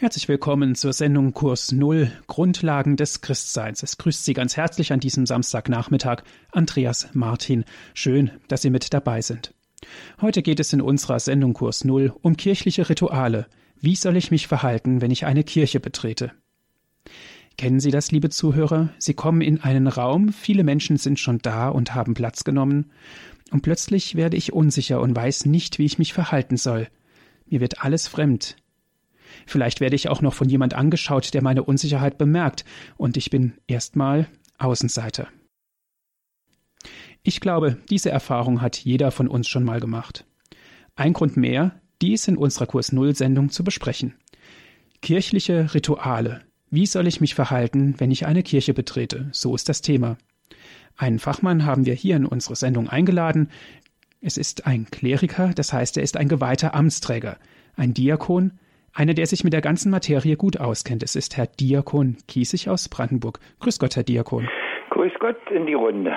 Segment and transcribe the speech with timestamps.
[0.00, 3.82] Herzlich willkommen zur Sendung Kurs Null Grundlagen des Christseins.
[3.82, 7.64] Es grüßt Sie ganz herzlich an diesem Samstagnachmittag Andreas Martin.
[7.94, 9.54] Schön, dass Sie mit dabei sind.
[10.20, 13.48] Heute geht es in unserer Sendung Kurs Null um kirchliche Rituale.
[13.80, 16.30] Wie soll ich mich verhalten, wenn ich eine Kirche betrete?
[17.56, 18.90] Kennen Sie das, liebe Zuhörer?
[18.98, 22.92] Sie kommen in einen Raum, viele Menschen sind schon da und haben Platz genommen,
[23.50, 26.86] und plötzlich werde ich unsicher und weiß nicht, wie ich mich verhalten soll.
[27.46, 28.54] Mir wird alles fremd.
[29.46, 32.64] Vielleicht werde ich auch noch von jemand angeschaut, der meine Unsicherheit bemerkt,
[32.96, 34.28] und ich bin erstmal
[34.58, 35.28] Außenseiter.
[37.22, 40.24] Ich glaube, diese Erfahrung hat jeder von uns schon mal gemacht.
[40.96, 44.14] Ein Grund mehr, dies in unserer Kurs Null Sendung zu besprechen.
[45.02, 46.42] Kirchliche Rituale.
[46.70, 49.28] Wie soll ich mich verhalten, wenn ich eine Kirche betrete?
[49.32, 50.18] So ist das Thema.
[50.96, 53.50] Einen Fachmann haben wir hier in unsere Sendung eingeladen.
[54.20, 57.38] Es ist ein Kleriker, das heißt, er ist ein geweihter Amtsträger,
[57.76, 58.58] ein Diakon,
[58.98, 61.04] einer, der sich mit der ganzen Materie gut auskennt.
[61.04, 63.38] Es ist Herr Diakon Kiesig aus Brandenburg.
[63.60, 64.48] Grüß Gott, Herr Diakon.
[64.90, 66.12] Grüß Gott in die Runde.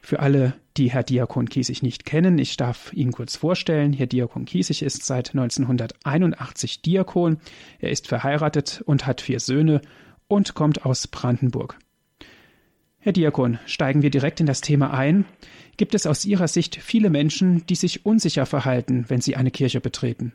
[0.00, 3.92] Für alle, die Herr Diakon Kiesig nicht kennen, ich darf ihn kurz vorstellen.
[3.92, 7.38] Herr Diakon Kiesig ist seit 1981 Diakon.
[7.80, 9.80] Er ist verheiratet und hat vier Söhne
[10.28, 11.76] und kommt aus Brandenburg.
[13.00, 15.24] Herr Diakon, steigen wir direkt in das Thema ein.
[15.76, 19.80] Gibt es aus Ihrer Sicht viele Menschen, die sich unsicher verhalten, wenn sie eine Kirche
[19.80, 20.34] betreten?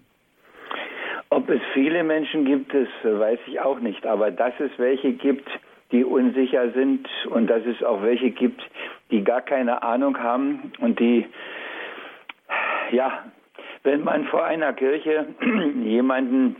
[1.33, 4.05] Ob es viele Menschen gibt, das weiß ich auch nicht.
[4.05, 5.49] Aber dass es welche gibt,
[5.91, 8.61] die unsicher sind und dass es auch welche gibt,
[9.09, 11.25] die gar keine Ahnung haben und die,
[12.91, 13.23] ja,
[13.81, 15.25] wenn man vor einer Kirche
[15.83, 16.55] jemanden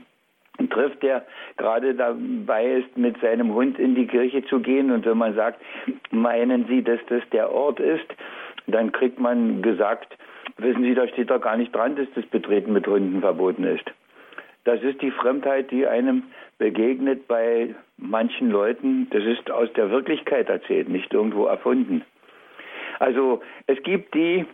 [0.72, 1.24] trifft, der
[1.58, 5.62] gerade dabei ist, mit seinem Hund in die Kirche zu gehen und wenn man sagt,
[6.10, 8.08] meinen Sie, dass das der Ort ist,
[8.66, 10.18] dann kriegt man gesagt,
[10.58, 13.86] wissen Sie, da steht doch gar nicht dran, dass das Betreten mit Hunden verboten ist.
[14.66, 16.24] Das ist die Fremdheit, die einem
[16.58, 19.10] begegnet bei manchen Leuten.
[19.10, 22.04] Das ist aus der Wirklichkeit erzählt, nicht irgendwo erfunden.
[23.00, 24.46] Also es gibt die,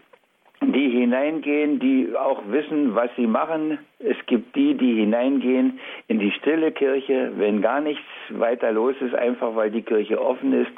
[0.62, 3.78] die hineingehen, die auch wissen, was sie machen.
[4.00, 9.14] Es gibt die, die hineingehen in die stille Kirche, wenn gar nichts weiter los ist,
[9.14, 10.72] einfach weil die Kirche offen ist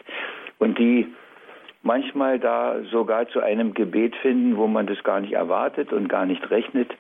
[0.60, 1.08] und die
[1.84, 6.26] manchmal da sogar zu einem Gebet finden, wo man das gar nicht erwartet und gar
[6.26, 6.92] nicht rechnet.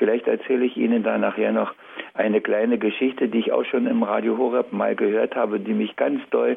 [0.00, 1.74] Vielleicht erzähle ich Ihnen da nachher noch
[2.14, 5.94] eine kleine Geschichte, die ich auch schon im Radio Horeb mal gehört habe, die mich
[5.96, 6.56] ganz doll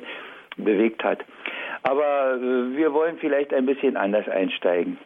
[0.56, 1.20] bewegt hat.
[1.84, 4.98] Aber äh, wir wollen vielleicht ein bisschen anders einsteigen.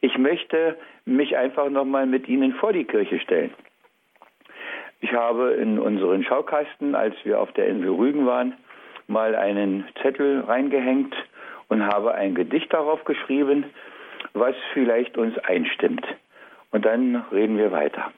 [0.00, 0.76] Ich möchte
[1.06, 3.52] mich einfach nochmal mit Ihnen vor die Kirche stellen.
[5.00, 8.54] Ich habe in unseren Schaukasten, als wir auf der Insel Rügen waren,
[9.08, 11.16] mal einen Zettel reingehängt
[11.66, 13.64] und habe ein Gedicht darauf geschrieben,
[14.34, 16.06] was vielleicht uns einstimmt.
[16.72, 18.12] Und dann reden wir weiter.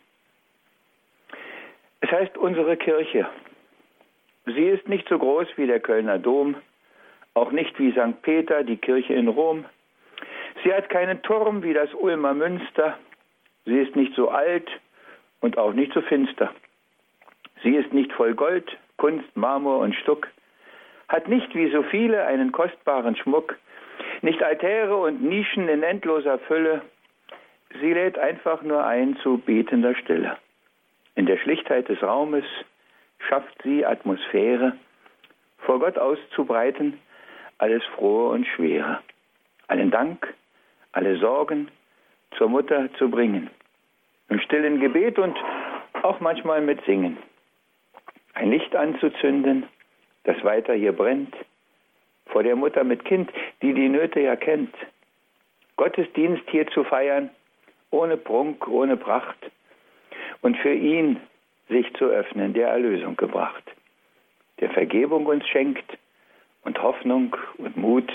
[2.00, 3.26] Es heißt unsere Kirche.
[4.47, 6.54] Sie ist nicht so groß wie der Kölner Dom,
[7.34, 8.22] auch nicht wie St.
[8.22, 9.64] Peter, die Kirche in Rom.
[10.62, 12.98] Sie hat keinen Turm wie das Ulmer Münster.
[13.64, 14.69] Sie ist nicht so alt
[15.41, 16.53] und auch nicht so finster.
[17.62, 20.28] Sie ist nicht voll Gold, Kunst, Marmor und Stuck,
[21.09, 23.56] hat nicht wie so viele einen kostbaren Schmuck,
[24.22, 26.82] nicht Altäre und Nischen in endloser Fülle,
[27.80, 30.36] Sie lädt einfach nur ein zu betender Stille.
[31.16, 32.44] In der Schlichtheit des Raumes
[33.28, 34.76] schafft sie Atmosphäre,
[35.58, 37.00] vor Gott auszubreiten,
[37.58, 39.00] alles Frohe und Schwere,
[39.68, 40.34] allen Dank,
[40.92, 41.68] alle Sorgen
[42.36, 43.50] zur Mutter zu bringen,
[44.28, 45.36] im stillen Gebet und
[46.02, 47.16] auch manchmal mit Singen.
[48.34, 49.66] Ein Licht anzuzünden,
[50.24, 51.34] das weiter hier brennt,
[52.26, 53.30] vor der Mutter mit Kind,
[53.62, 54.74] die die Nöte ja kennt.
[55.76, 57.30] Gottesdienst hier zu feiern,
[57.94, 59.38] ohne Prunk, ohne Pracht
[60.43, 61.21] und für ihn
[61.69, 63.62] sich zu öffnen, der Erlösung gebracht,
[64.60, 65.97] der Vergebung uns schenkt
[66.65, 68.10] und Hoffnung und Mut,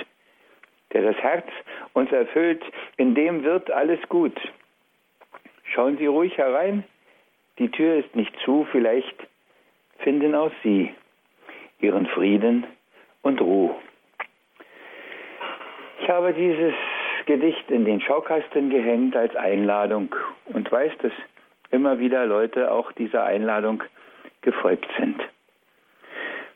[0.93, 1.47] der das Herz
[1.93, 2.61] uns erfüllt,
[2.97, 4.37] in dem wird alles gut.
[5.73, 6.83] Schauen Sie ruhig herein,
[7.57, 9.15] die Tür ist nicht zu, vielleicht
[9.99, 10.93] finden auch Sie
[11.79, 12.67] Ihren Frieden
[13.21, 13.75] und Ruhe.
[16.01, 16.73] Ich habe dieses
[17.29, 20.15] Gedicht in den Schaukasten gehängt als Einladung.
[20.45, 21.11] Und weiß, dass
[21.69, 23.83] immer wieder Leute auch dieser Einladung
[24.41, 25.21] gefolgt sind.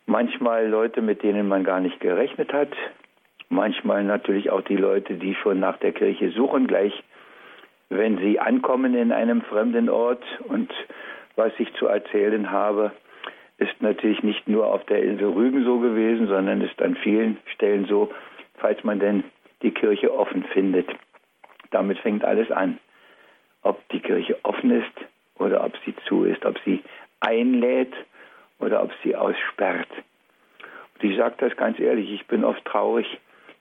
[0.07, 2.71] Manchmal Leute, mit denen man gar nicht gerechnet hat,
[3.49, 7.03] manchmal natürlich auch die Leute, die schon nach der Kirche suchen, gleich
[7.89, 10.23] wenn sie ankommen in einem fremden Ort.
[10.47, 10.73] Und
[11.35, 12.93] was ich zu erzählen habe,
[13.59, 17.85] ist natürlich nicht nur auf der Insel Rügen so gewesen, sondern ist an vielen Stellen
[17.85, 18.11] so,
[18.55, 19.23] falls man denn
[19.63, 20.87] die Kirche offen findet.
[21.71, 22.77] Damit fängt alles an.
[23.63, 24.93] Ob die Kirche offen ist
[25.39, 26.83] oder ob sie zu ist, ob sie
[27.21, 27.93] einlädt
[28.59, 29.89] oder ob sie aussperrt.
[30.95, 33.07] Und ich sage das ganz ehrlich, ich bin oft traurig,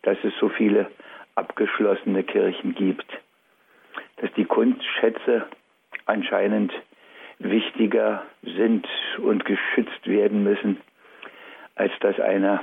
[0.02, 0.90] dass es so viele
[1.34, 3.06] abgeschlossene Kirchen gibt,
[4.16, 5.46] dass die Kunstschätze
[6.06, 6.72] anscheinend
[7.38, 8.86] wichtiger sind
[9.18, 10.80] und geschützt werden müssen,
[11.74, 12.62] als dass einer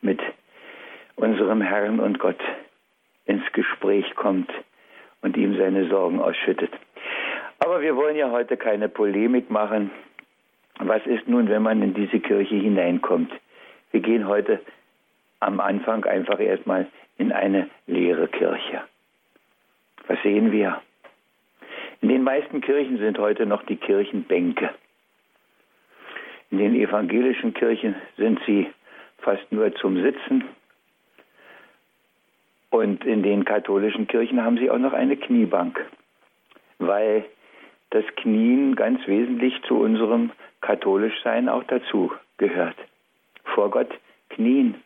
[0.00, 0.20] mit
[1.20, 2.40] unserem Herrn und Gott
[3.26, 4.50] ins Gespräch kommt
[5.22, 6.72] und ihm seine Sorgen ausschüttet.
[7.58, 9.90] Aber wir wollen ja heute keine Polemik machen.
[10.78, 13.30] Was ist nun, wenn man in diese Kirche hineinkommt?
[13.92, 14.60] Wir gehen heute
[15.40, 16.86] am Anfang einfach erstmal
[17.18, 18.82] in eine leere Kirche.
[20.06, 20.80] Was sehen wir?
[22.00, 24.70] In den meisten Kirchen sind heute noch die Kirchenbänke.
[26.50, 28.68] In den evangelischen Kirchen sind sie
[29.18, 30.44] fast nur zum Sitzen.
[32.70, 35.84] Und in den katholischen Kirchen haben sie auch noch eine Kniebank,
[36.78, 37.24] weil
[37.90, 40.30] das Knien ganz wesentlich zu unserem
[40.60, 42.76] Katholischsein auch dazu gehört.
[43.44, 43.90] Vor Gott
[44.28, 44.76] knien,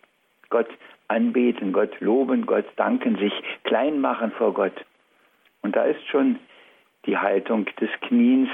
[0.49, 0.69] Gott
[1.09, 3.33] anbeten, Gott loben, Gott danken, sich
[3.65, 4.85] klein machen vor Gott.
[5.61, 6.39] Und da ist schon
[7.07, 8.49] die Haltung des Kniens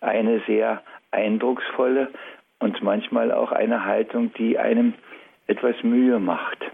[0.00, 2.08] eine sehr eindrucksvolle
[2.58, 4.94] und manchmal auch eine Haltung, die einem
[5.46, 6.64] etwas Mühe macht.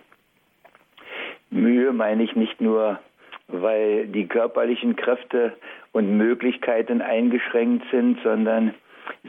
[1.52, 2.99] Mühe meine ich nicht nur,
[3.49, 5.52] weil die körperlichen Kräfte
[5.93, 8.75] und Möglichkeiten eingeschränkt sind, sondern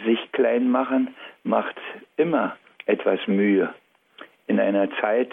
[0.06, 1.76] sich klein machen macht
[2.16, 2.56] immer
[2.86, 3.74] etwas Mühe.
[4.48, 5.32] In einer Zeit,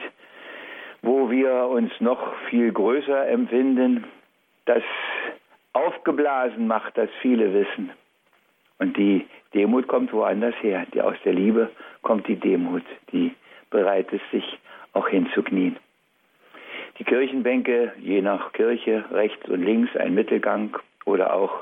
[1.03, 4.05] wo wir uns noch viel größer empfinden,
[4.65, 4.83] das
[5.73, 7.91] aufgeblasen macht, das viele wissen.
[8.79, 10.87] Und die Demut kommt woanders her.
[11.03, 11.71] Aus der Liebe
[12.03, 13.33] kommt die Demut, die
[13.71, 14.59] bereit ist, sich
[14.93, 15.77] auch hinzuknien.
[16.99, 21.61] Die Kirchenbänke, je nach Kirche, rechts und links ein Mittelgang oder auch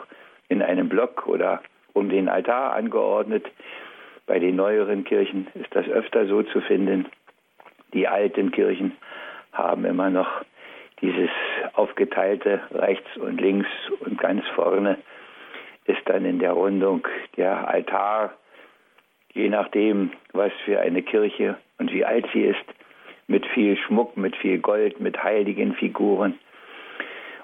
[0.48, 3.46] in einem Block oder um den Altar angeordnet.
[4.26, 7.06] Bei den neueren Kirchen ist das öfter so zu finden.
[7.94, 8.92] Die alten Kirchen
[9.52, 10.28] haben immer noch
[11.00, 11.30] dieses
[11.74, 13.68] aufgeteilte rechts und links
[14.00, 14.98] und ganz vorne
[15.84, 18.34] ist dann in der Rundung der Altar,
[19.32, 22.64] je nachdem, was für eine Kirche und wie alt sie ist,
[23.28, 26.38] mit viel Schmuck, mit viel Gold, mit heiligen Figuren.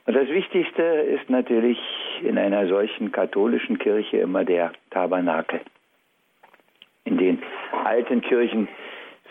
[0.06, 1.78] Und das Wichtigste ist natürlich
[2.22, 5.60] in einer solchen katholischen Kirche immer der Tabernakel.
[7.04, 7.42] In den
[7.84, 8.68] alten Kirchen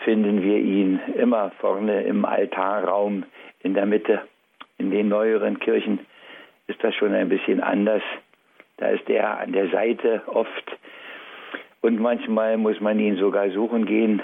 [0.04, 3.24] finden wir ihn immer vorne im Altarraum
[3.60, 4.22] in der Mitte.
[4.78, 6.00] In den neueren Kirchen
[6.66, 8.02] ist das schon ein bisschen anders.
[8.76, 10.78] Da ist er an der Seite oft
[11.80, 14.22] und manchmal muss man ihn sogar suchen gehen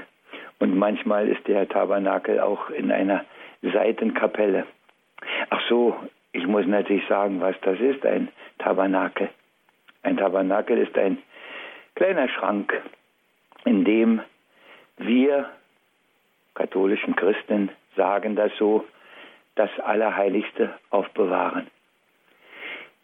[0.61, 3.25] und manchmal ist der Tabernakel auch in einer
[3.62, 4.67] Seitenkapelle.
[5.49, 5.97] Ach so,
[6.33, 8.29] ich muss natürlich sagen, was das ist, ein
[8.59, 9.31] Tabernakel.
[10.03, 11.19] Ein Tabernakel ist ein
[11.95, 12.73] kleiner Schrank,
[13.65, 14.21] in dem
[14.99, 15.51] wir
[16.55, 18.85] katholischen Christen sagen das so,
[19.55, 21.67] das Allerheiligste aufbewahren.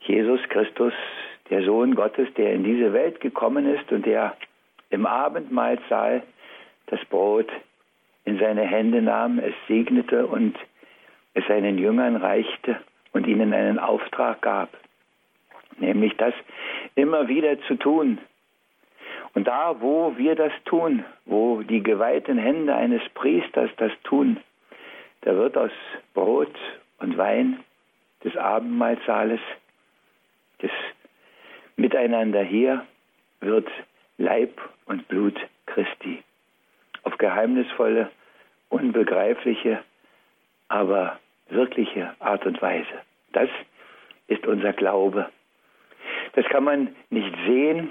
[0.01, 0.93] Jesus Christus
[1.51, 4.37] der Sohn Gottes, der in diese Welt gekommen ist und der
[4.91, 6.23] im Abendmahlsaal
[6.87, 7.49] das Brot
[8.25, 10.57] in seine Hände nahm, es segnete und
[11.35, 12.81] es seinen Jüngern reichte
[13.13, 14.71] und ihnen einen Auftrag gab,
[15.79, 16.35] nämlich das
[16.95, 18.19] immer wieder zu tun.
[19.35, 24.39] Und da, wo wir das tun, wo die geweihten Hände eines Priesters das tun,
[25.23, 25.73] da wird aus
[26.15, 26.55] Brot
[26.99, 27.61] und Wein
[28.25, 29.41] des Abendmahlsaales,
[30.63, 30.71] des
[31.77, 32.87] Miteinander hier
[33.41, 33.69] wird
[34.17, 36.23] Leib und Blut Christi.
[37.07, 38.11] Auf geheimnisvolle,
[38.69, 39.79] unbegreifliche,
[40.67, 43.03] aber wirkliche Art und Weise.
[43.33, 43.49] Das
[44.27, 45.29] ist unser Glaube.
[46.33, 47.91] Das kann man nicht sehen,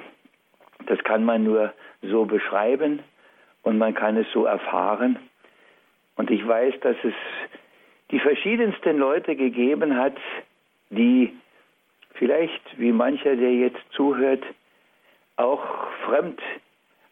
[0.88, 3.00] das kann man nur so beschreiben
[3.64, 5.18] und man kann es so erfahren.
[6.18, 7.14] Und ich weiß, dass es
[8.12, 10.18] die verschiedensten Leute gegeben hat,
[10.90, 11.34] die
[12.16, 14.44] vielleicht, wie mancher, der jetzt zuhört,
[15.38, 15.64] auch
[16.06, 16.42] fremd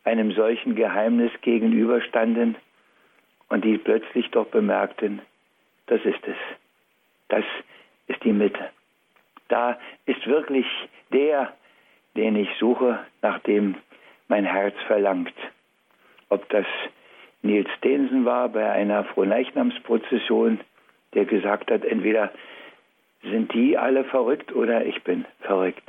[0.04, 2.56] einem solchen Geheimnis gegenüberstanden
[3.50, 5.22] und die plötzlich doch bemerkten,
[5.88, 6.38] das ist es.
[7.30, 7.46] Das
[8.08, 8.70] ist die Mitte.
[9.48, 10.66] Da ist wirklich
[11.12, 11.54] der,
[12.16, 13.76] den ich suche, nach dem
[14.28, 15.34] mein Herz verlangt.
[16.30, 16.66] Ob das
[17.42, 20.60] Nils Densen war bei einer Frohleichnamsprozession,
[21.14, 22.32] der gesagt hat, entweder
[23.22, 25.88] sind die alle verrückt oder ich bin verrückt.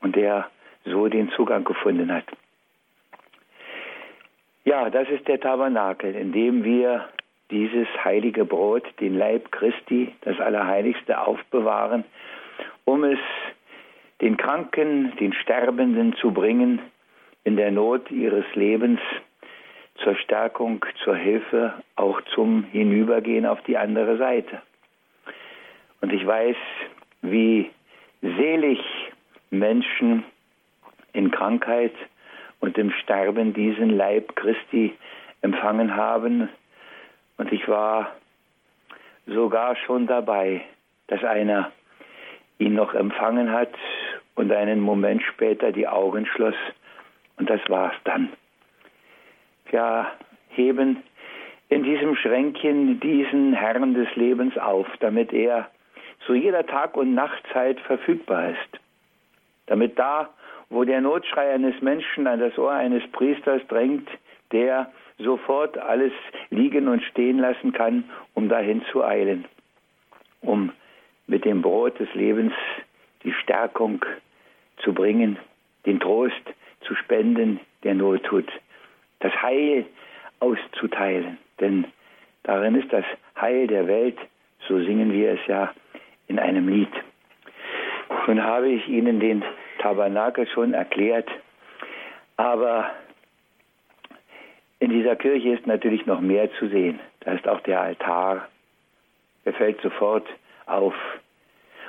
[0.00, 0.50] Und der
[0.84, 2.26] so den Zugang gefunden hat.
[4.64, 7.08] Ja, das ist der Tabernakel, in dem wir
[7.50, 12.04] dieses heilige Brot, den Leib Christi, das Allerheiligste aufbewahren,
[12.86, 13.18] um es
[14.22, 16.80] den Kranken, den Sterbenden zu bringen,
[17.44, 19.00] in der Not ihres Lebens
[19.96, 24.62] zur Stärkung, zur Hilfe, auch zum Hinübergehen auf die andere Seite.
[26.00, 26.56] Und ich weiß,
[27.20, 27.70] wie
[28.22, 28.80] selig
[29.50, 30.24] Menschen
[31.12, 31.92] in Krankheit
[32.64, 34.94] und im Sterben diesen Leib Christi
[35.42, 36.48] empfangen haben.
[37.36, 38.12] Und ich war
[39.26, 40.62] sogar schon dabei,
[41.08, 41.72] dass einer
[42.56, 43.74] ihn noch empfangen hat
[44.34, 46.54] und einen Moment später die Augen schloss
[47.36, 48.32] und das war's dann.
[49.66, 50.06] Wir
[50.48, 51.02] heben
[51.68, 55.68] in diesem Schränkchen diesen Herrn des Lebens auf, damit er
[56.24, 58.80] zu jeder Tag- und Nachtzeit verfügbar ist.
[59.66, 60.30] Damit da,
[60.74, 64.08] wo der Notschrei eines Menschen an das Ohr eines Priesters drängt,
[64.50, 66.12] der sofort alles
[66.50, 68.04] liegen und stehen lassen kann,
[68.34, 69.44] um dahin zu eilen,
[70.40, 70.72] um
[71.28, 72.52] mit dem Brot des Lebens
[73.22, 74.04] die Stärkung
[74.78, 75.38] zu bringen,
[75.86, 76.42] den Trost
[76.80, 78.50] zu spenden, der Not tut,
[79.20, 79.86] das Heil
[80.40, 81.86] auszuteilen, denn
[82.42, 83.04] darin ist das
[83.40, 84.18] Heil der Welt,
[84.66, 85.72] so singen wir es ja
[86.26, 86.92] in einem Lied.
[88.26, 89.44] Nun habe ich Ihnen den
[89.84, 91.28] Tabernakel schon erklärt,
[92.38, 92.90] aber
[94.78, 97.00] in dieser Kirche ist natürlich noch mehr zu sehen.
[97.20, 98.48] Da ist auch der Altar.
[99.44, 100.26] Er fällt sofort
[100.64, 100.94] auf.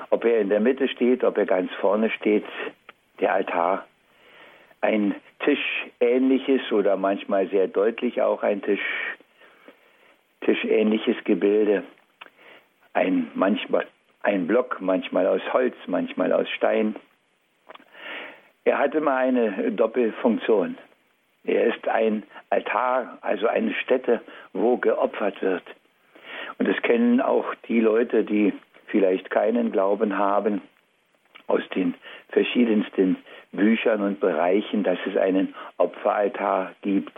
[0.10, 2.44] Ob er in der Mitte steht, ob er ganz vorne steht,
[3.22, 3.86] der Altar.
[4.82, 8.82] Ein Tischähnliches oder manchmal sehr deutlich auch ein Tisch,
[10.42, 11.84] Tischähnliches Gebilde.
[12.92, 13.88] Ein manchmal
[14.22, 16.96] ein Block, manchmal aus Holz, manchmal aus Stein.
[18.65, 20.77] Er hatte mal eine Doppelfunktion.
[21.43, 24.22] Er ist ein Altar, also eine Stätte,
[24.53, 25.63] wo geopfert wird.
[26.57, 28.53] Und es kennen auch die Leute, die
[28.88, 30.62] vielleicht keinen Glauben haben,
[31.48, 31.93] aus den
[32.29, 33.17] verschiedensten
[33.51, 37.17] Büchern und Bereichen, dass es einen Opferaltar gibt,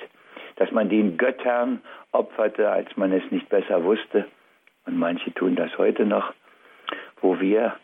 [0.58, 4.26] dass man den Göttern opferte, als man es nicht besser wusste.
[4.86, 6.34] Und manche tun das heute noch
[7.22, 7.76] wo wir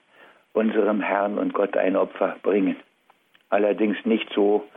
[0.53, 2.75] unserem Herrn und Gott ein Opfer bringen.
[3.53, 4.67] Allerdings nicht so,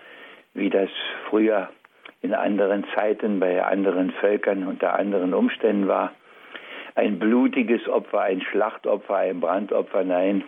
[0.53, 0.91] wie das
[1.31, 1.71] früher
[2.21, 6.13] in anderen Zeiten bei anderen Völkern unter anderen Umständen war.
[6.95, 10.45] Ein blutiges Opfer, ein Schlachtopfer, ein Brandopfer, nein,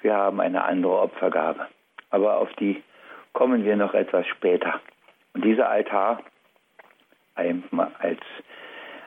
[0.00, 1.66] wir haben eine andere Opfergabe.
[2.10, 2.84] Aber auf die
[3.32, 4.80] kommen wir noch etwas später.
[5.34, 6.20] Und dieser Altar
[7.34, 8.20] als,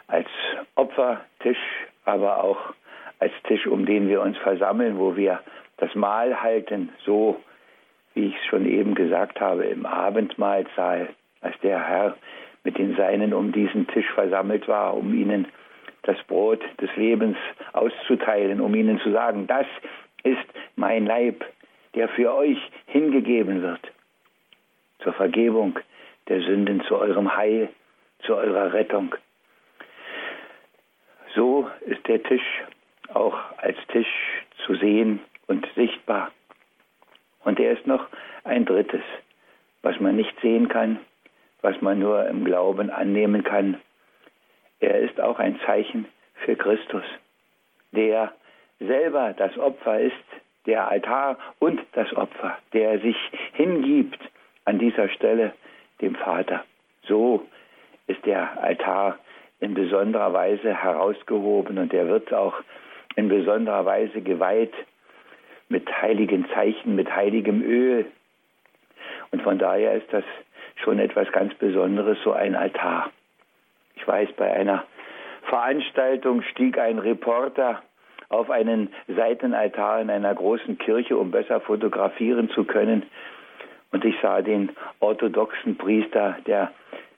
[0.08, 0.28] als
[0.76, 1.64] Opfertisch,
[2.04, 2.74] aber auch
[3.20, 5.40] als Tisch, um den wir uns versammeln, wo wir
[5.78, 7.40] das Mahl halten, so
[8.14, 11.10] wie ich es schon eben gesagt habe, im Abendmahlsaal,
[11.42, 12.18] als der Herr
[12.64, 15.48] mit den Seinen um diesen Tisch versammelt war, um ihnen
[16.04, 17.38] das Brot des Lebens
[17.74, 19.66] auszuteilen, um ihnen zu sagen, das
[20.24, 21.46] ist mein Leib,
[21.96, 23.92] der für euch hingegeben wird,
[25.00, 25.80] zur Vergebung
[26.28, 27.70] der Sünden, zu eurem Heil,
[28.26, 29.16] zu eurer Rettung.
[31.36, 32.64] So ist der Tisch
[33.14, 34.08] auch als Tisch
[34.66, 36.32] zu sehen und sichtbar.
[37.44, 38.08] Und er ist noch
[38.44, 39.04] ein drittes,
[39.82, 41.00] was man nicht sehen kann,
[41.62, 43.80] was man nur im Glauben annehmen kann.
[44.80, 46.06] Er ist auch ein Zeichen
[46.46, 47.04] für Christus,
[47.92, 48.34] der
[48.80, 50.16] selber das Opfer ist,
[50.66, 53.18] der Altar und das Opfer, der sich
[53.54, 54.20] hingibt
[54.66, 55.54] an dieser Stelle
[56.02, 56.64] dem Vater.
[57.08, 57.46] So
[58.08, 59.18] ist der Altar
[59.60, 62.56] in besonderer Weise herausgehoben und er wird auch
[63.16, 64.74] in besonderer Weise geweiht
[65.70, 68.06] mit heiligen Zeichen, mit heiligem Öl.
[69.32, 70.24] Und von daher ist das
[70.76, 73.12] schon etwas ganz Besonderes, so ein Altar.
[73.96, 74.84] Ich weiß, bei einer
[75.44, 77.82] Veranstaltung stieg ein Reporter
[78.30, 83.04] auf einen Seitenaltar in einer großen Kirche, um besser fotografieren zu können.
[83.92, 86.72] Und ich sah den orthodoxen Priester, der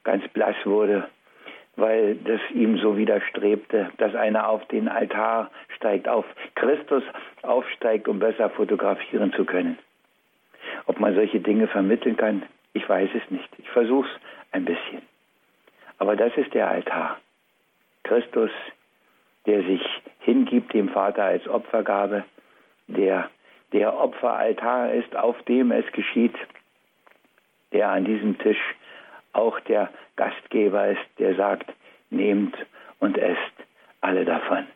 [0.03, 1.07] ganz blass wurde
[1.75, 7.03] weil das ihm so widerstrebte, dass einer auf den Altar steigt, auf Christus
[7.41, 9.77] aufsteigt, um besser fotografieren zu können.
[10.85, 13.49] Ob man solche Dinge vermitteln kann, ich weiß es nicht.
[13.57, 15.01] Ich versuche es ein bisschen.
[15.97, 17.17] Aber das ist der Altar.
[18.03, 18.51] Christus,
[19.45, 19.81] der sich
[20.19, 22.23] hingibt dem Vater als Opfergabe,
[22.87, 23.29] der
[23.71, 26.35] der Opferaltar ist, auf dem es geschieht,
[27.73, 28.75] der an diesem Tisch
[29.33, 31.71] auch der Gastgeber ist, der sagt,
[32.09, 32.55] nehmt
[32.99, 33.39] und esst
[34.01, 34.67] alle davon.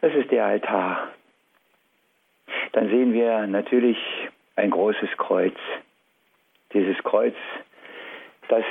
[0.00, 1.08] Das ist der Altar.
[2.72, 3.98] Dann sehen wir natürlich
[4.56, 5.56] ein großes Kreuz.
[6.72, 7.34] Dieses Kreuz,
[8.48, 8.64] das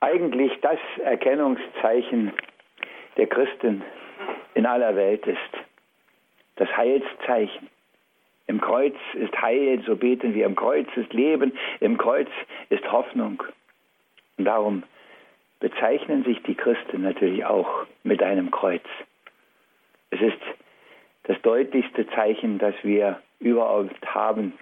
[0.00, 2.32] eigentlich das Erkennungszeichen
[3.16, 3.82] der Christen
[4.54, 5.38] in aller Welt ist.
[6.56, 7.68] Das Heilszeichen.
[8.46, 10.46] Im Kreuz ist Heil, so beten wir.
[10.46, 12.28] Im Kreuz ist Leben, im Kreuz
[12.68, 13.42] ist Hoffnung.
[14.38, 14.82] Und darum
[15.60, 18.82] bezeichnen sich die Christen natürlich auch mit einem Kreuz.
[20.10, 20.40] Es ist
[21.24, 24.54] das deutlichste Zeichen, das wir überhaupt haben.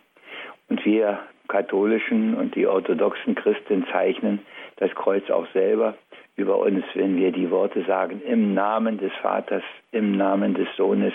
[0.69, 4.41] Und wir katholischen und die orthodoxen Christen zeichnen
[4.77, 5.95] das Kreuz auch selber
[6.37, 11.13] über uns, wenn wir die Worte sagen, im Namen des Vaters, im Namen des Sohnes,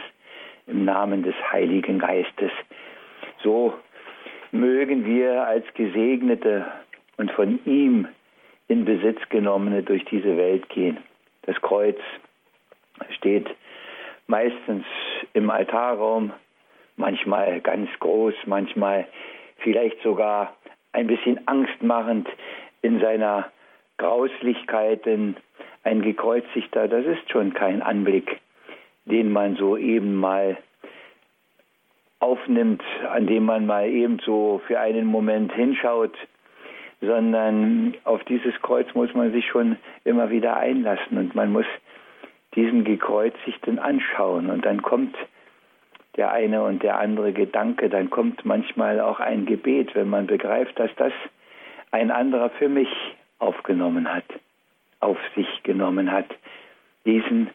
[0.67, 2.51] im Namen des Heiligen Geistes.
[3.43, 3.73] So
[4.51, 6.65] mögen wir als Gesegnete
[7.17, 8.07] und von ihm
[8.67, 10.97] in Besitz genommene durch diese Welt gehen.
[11.43, 11.97] Das Kreuz
[13.17, 13.47] steht
[14.27, 14.85] meistens
[15.33, 16.33] im Altarraum,
[16.97, 19.07] manchmal ganz groß, manchmal
[19.57, 20.55] vielleicht sogar
[20.93, 22.27] ein bisschen angstmachend
[22.81, 23.51] in seiner
[23.97, 25.35] Grauslichkeit, denn
[25.83, 28.39] ein gekreuzigter, das ist schon kein Anblick,
[29.05, 30.57] den man so eben mal
[32.19, 36.15] aufnimmt, an dem man mal eben so für einen Moment hinschaut,
[37.01, 41.65] sondern auf dieses Kreuz muss man sich schon immer wieder einlassen und man muss
[42.55, 45.15] diesen Gekreuzigten anschauen und dann kommt
[46.15, 50.79] der eine und der andere Gedanke, dann kommt manchmal auch ein Gebet, wenn man begreift,
[50.79, 51.11] dass das
[51.91, 52.89] ein anderer für mich
[53.39, 54.25] aufgenommen hat,
[55.01, 56.27] auf sich genommen hat,
[57.05, 57.49] diesen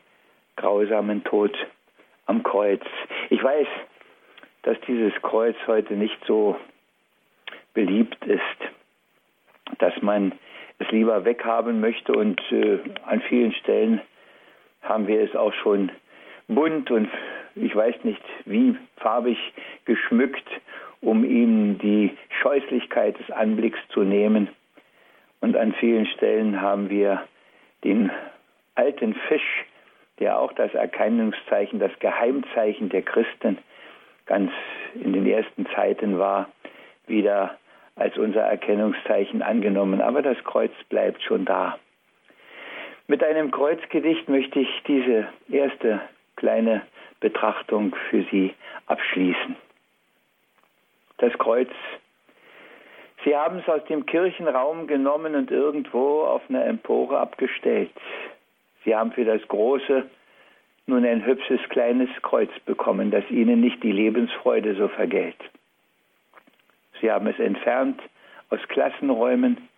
[0.56, 1.56] grausamen Tod
[2.26, 2.82] am Kreuz.
[3.30, 3.66] Ich weiß,
[4.62, 6.56] dass dieses Kreuz heute nicht so
[7.73, 8.40] beliebt ist,
[9.78, 10.32] dass man
[10.78, 14.00] es lieber weghaben möchte und äh, an vielen Stellen
[14.82, 15.90] haben wir es auch schon
[16.48, 17.08] bunt und
[17.54, 19.38] ich weiß nicht wie farbig
[19.84, 20.48] geschmückt,
[21.00, 24.48] um ihm die Scheußlichkeit des Anblicks zu nehmen.
[25.40, 27.22] Und an vielen Stellen haben wir
[27.84, 28.10] den
[28.74, 29.64] alten Fisch,
[30.18, 33.58] der auch das Erkennungszeichen, das Geheimzeichen der Christen
[34.26, 34.52] ganz
[34.94, 36.50] in den ersten Zeiten war,
[37.06, 37.58] wieder
[38.00, 40.00] als unser Erkennungszeichen angenommen.
[40.00, 41.78] Aber das Kreuz bleibt schon da.
[43.07, 46.01] Mit einem Kreuzgedicht möchte ich diese erste
[46.37, 46.83] kleine
[47.20, 48.55] Betrachtung für Sie
[48.87, 49.57] abschließen.
[51.18, 51.68] Das Kreuz.
[53.24, 57.90] Sie haben es aus dem Kirchenraum genommen und irgendwo auf einer Empore abgestellt.
[58.85, 60.09] Sie haben für das große
[60.87, 65.37] nun ein hübsches kleines Kreuz bekommen, das Ihnen nicht die Lebensfreude so vergällt.
[67.00, 68.00] Sie haben es entfernt
[68.50, 69.68] aus Klassenräumen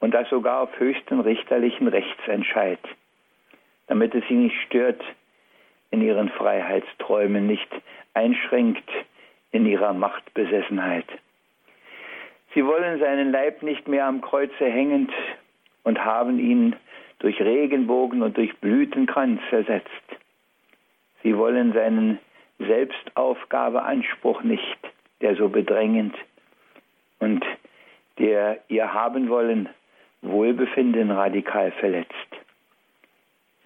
[0.00, 2.80] und das sogar auf höchsten richterlichen Rechtsentscheid,
[3.86, 5.02] damit es Sie nicht stört,
[5.90, 7.68] in ihren Freiheitsträumen, nicht
[8.14, 8.88] einschränkt
[9.52, 11.06] in ihrer Machtbesessenheit.
[12.54, 15.12] Sie wollen seinen Leib nicht mehr am Kreuze hängend
[15.84, 16.74] und haben ihn
[17.18, 19.90] durch Regenbogen und durch Blütenkranz ersetzt.
[21.22, 22.18] Sie wollen seinen
[22.58, 24.78] Selbstaufgabeanspruch nicht,
[25.20, 26.14] der so bedrängend
[27.18, 27.44] und
[28.18, 29.68] der ihr haben wollen
[30.22, 32.12] Wohlbefinden radikal verletzt.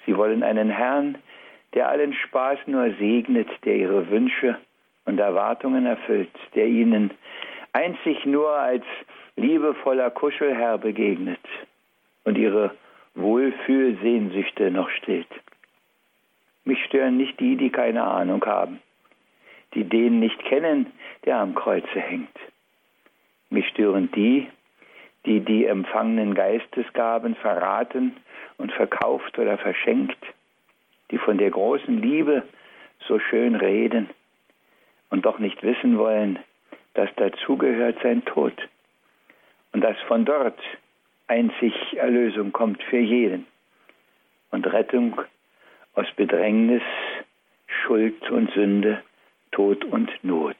[0.06, 1.18] Sie wollen einen Herrn,
[1.74, 4.58] der allen Spaß nur segnet, der ihre Wünsche
[5.04, 7.10] und Erwartungen erfüllt, der ihnen
[7.72, 8.84] einzig nur als
[9.36, 11.40] liebevoller Kuschelherr begegnet
[12.24, 12.74] und ihre
[13.14, 15.28] Wohlfühlsehnsüchte noch stillt.
[16.64, 18.80] Mich stören nicht die, die keine Ahnung haben,
[19.74, 20.86] die den nicht kennen,
[21.24, 22.36] der am Kreuze hängt.
[23.50, 24.48] Mich stören die,
[25.26, 28.16] die die empfangenen Geistesgaben verraten
[28.56, 30.18] und verkauft oder verschenkt
[31.10, 32.44] die von der großen Liebe
[33.06, 34.08] so schön reden
[35.10, 36.38] und doch nicht wissen wollen,
[36.94, 38.54] dass dazugehört sein Tod
[39.72, 40.58] und dass von dort
[41.26, 43.46] einzig Erlösung kommt für jeden
[44.50, 45.20] und Rettung
[45.94, 46.82] aus Bedrängnis,
[47.66, 49.02] Schuld und Sünde,
[49.52, 50.56] Tod und Not.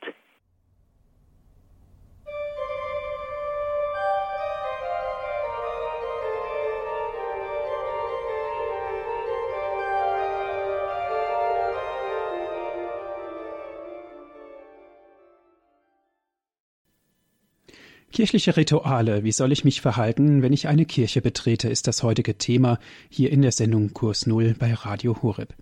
[18.12, 19.22] Kirchliche Rituale.
[19.22, 23.30] Wie soll ich mich verhalten, wenn ich eine Kirche betrete, ist das heutige Thema hier
[23.30, 25.54] in der Sendung Kurs Null bei Radio Horeb.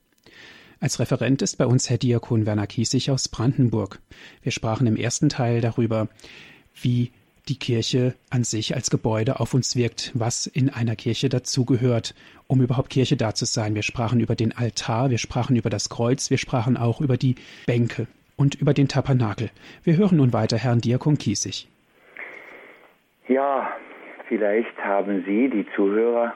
[0.80, 4.00] Als Referent ist bei uns Herr Diakon Werner Kiesig aus Brandenburg.
[4.42, 6.08] Wir sprachen im ersten Teil darüber,
[6.80, 7.10] wie
[7.48, 12.14] die Kirche an sich als Gebäude auf uns wirkt, was in einer Kirche dazugehört,
[12.46, 13.74] um überhaupt Kirche da zu sein.
[13.74, 17.34] Wir sprachen über den Altar, wir sprachen über das Kreuz, wir sprachen auch über die
[17.66, 18.06] Bänke
[18.36, 19.50] und über den Tabernakel.
[19.84, 21.68] Wir hören nun weiter Herrn Diakon Kiesig.
[23.28, 23.70] Ja,
[24.26, 26.34] vielleicht haben Sie, die Zuhörer,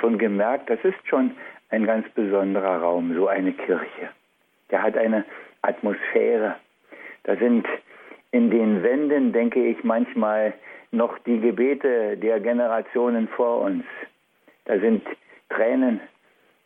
[0.00, 1.30] schon gemerkt, das ist schon
[1.70, 4.10] ein ganz besonderer Raum, so eine Kirche.
[4.70, 5.24] Der hat eine
[5.62, 6.56] Atmosphäre.
[7.22, 7.64] Da sind
[8.32, 10.52] in den Wänden, denke ich, manchmal
[10.90, 13.84] noch die Gebete der Generationen vor uns.
[14.64, 15.06] Da sind
[15.48, 16.00] Tränen,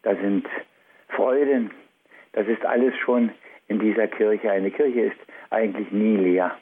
[0.03, 0.49] da sind
[1.09, 1.71] Freuden.
[2.33, 3.31] Das ist alles schon
[3.69, 4.51] in dieser Kirche.
[4.51, 5.21] Eine Kirche ist
[5.51, 6.57] eigentlich nie leer.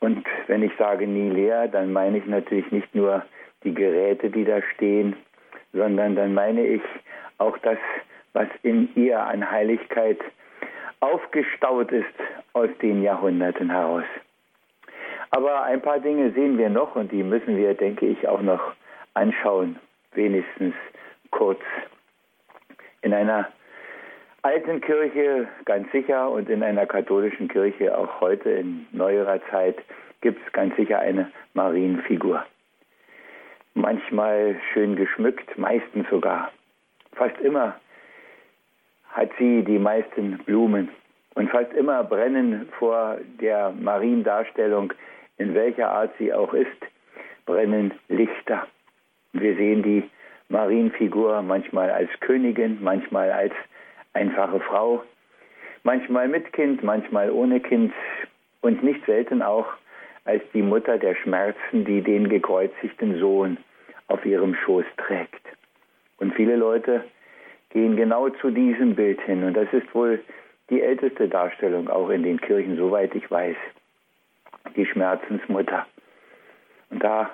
[0.00, 3.24] Und wenn ich sage nie leer, dann meine ich natürlich nicht nur
[3.64, 5.16] die Geräte, die da stehen,
[5.72, 6.82] sondern dann meine ich
[7.38, 7.78] auch das,
[8.32, 10.18] was in ihr an Heiligkeit
[11.00, 12.06] aufgestaut ist
[12.52, 14.04] aus den Jahrhunderten heraus.
[15.30, 18.72] Aber ein paar Dinge sehen wir noch und die müssen wir, denke ich, auch noch
[19.14, 19.76] anschauen,
[20.12, 20.74] wenigstens
[21.30, 21.60] kurz.
[23.02, 23.48] In einer
[24.46, 29.76] alten Kirche ganz sicher und in einer katholischen Kirche auch heute in neuerer Zeit
[30.20, 32.46] gibt es ganz sicher eine Marienfigur.
[33.74, 36.52] Manchmal schön geschmückt, meistens sogar.
[37.14, 37.74] Fast immer
[39.10, 40.90] hat sie die meisten Blumen
[41.34, 44.92] und fast immer brennen vor der Mariendarstellung,
[45.38, 46.82] in welcher Art sie auch ist,
[47.46, 48.68] brennen Lichter.
[49.32, 50.08] Wir sehen die
[50.48, 53.52] Marienfigur manchmal als Königin, manchmal als
[54.16, 55.02] einfache Frau,
[55.82, 57.92] manchmal mit Kind, manchmal ohne Kind
[58.62, 59.66] und nicht selten auch
[60.24, 63.58] als die Mutter der Schmerzen, die den gekreuzigten Sohn
[64.08, 65.42] auf ihrem Schoß trägt.
[66.18, 67.04] Und viele Leute
[67.70, 69.44] gehen genau zu diesem Bild hin.
[69.44, 70.20] Und das ist wohl
[70.70, 73.56] die älteste Darstellung auch in den Kirchen, soweit ich weiß.
[74.74, 75.86] Die Schmerzensmutter.
[76.90, 77.30] Und da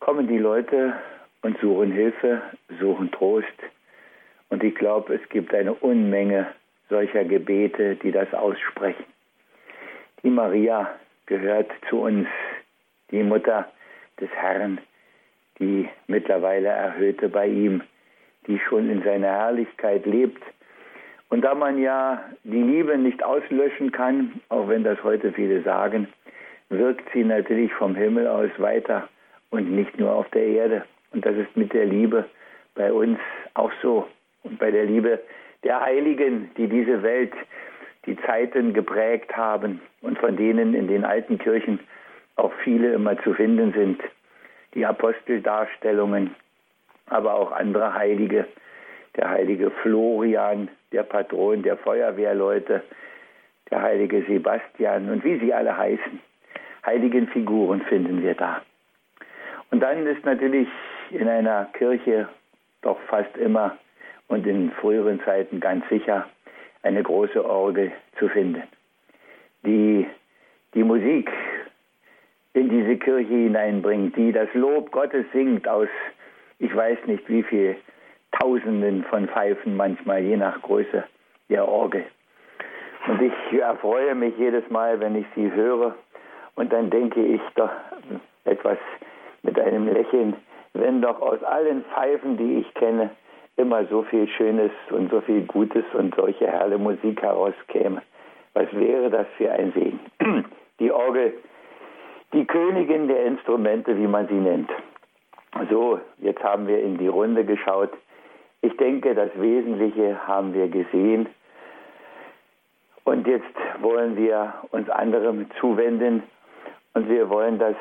[0.00, 0.94] kommen die Leute
[1.42, 2.42] und suchen Hilfe,
[2.80, 3.46] suchen Trost.
[4.54, 6.46] Und ich glaube, es gibt eine Unmenge
[6.88, 9.04] solcher Gebete, die das aussprechen.
[10.22, 10.94] Die Maria
[11.26, 12.28] gehört zu uns,
[13.10, 13.68] die Mutter
[14.20, 14.78] des Herrn,
[15.58, 17.82] die mittlerweile Erhöhte bei ihm,
[18.46, 20.44] die schon in seiner Herrlichkeit lebt.
[21.30, 26.06] Und da man ja die Liebe nicht auslöschen kann, auch wenn das heute viele sagen,
[26.68, 29.08] wirkt sie natürlich vom Himmel aus weiter
[29.50, 30.84] und nicht nur auf der Erde.
[31.10, 32.24] Und das ist mit der Liebe
[32.76, 33.18] bei uns
[33.54, 34.06] auch so.
[34.44, 35.20] Und bei der Liebe
[35.64, 37.32] der Heiligen, die diese Welt,
[38.06, 41.80] die Zeiten geprägt haben und von denen in den alten Kirchen
[42.36, 44.02] auch viele immer zu finden sind.
[44.74, 46.34] Die Aposteldarstellungen,
[47.06, 48.46] aber auch andere Heilige.
[49.16, 52.82] Der heilige Florian, der Patron der Feuerwehrleute,
[53.70, 56.20] der heilige Sebastian und wie sie alle heißen.
[56.84, 58.62] Heiligen Figuren finden wir da.
[59.70, 60.68] Und dann ist natürlich
[61.10, 62.28] in einer Kirche
[62.82, 63.78] doch fast immer
[64.28, 66.26] und in früheren Zeiten ganz sicher
[66.82, 68.62] eine große Orgel zu finden,
[69.64, 70.06] die
[70.74, 71.30] die Musik
[72.52, 75.88] in diese Kirche hineinbringt, die das Lob Gottes singt aus,
[76.58, 77.76] ich weiß nicht wie viel
[78.40, 81.04] Tausenden von Pfeifen manchmal, je nach Größe
[81.48, 82.04] der Orgel.
[83.06, 85.94] Und ich erfreue mich jedes Mal, wenn ich sie höre
[86.54, 87.70] und dann denke ich doch
[88.44, 88.78] etwas
[89.42, 90.34] mit einem Lächeln,
[90.72, 93.10] wenn doch aus allen Pfeifen, die ich kenne,
[93.56, 98.02] immer so viel Schönes und so viel Gutes und solche herrliche Musik herauskäme.
[98.54, 100.00] Was wäre das für ein Segen?
[100.80, 101.34] Die Orgel,
[102.32, 104.68] die Königin der Instrumente, wie man sie nennt.
[105.70, 107.90] So, jetzt haben wir in die Runde geschaut.
[108.60, 111.28] Ich denke, das Wesentliche haben wir gesehen.
[113.04, 116.24] Und jetzt wollen wir uns anderem zuwenden
[116.94, 117.76] und wir wollen das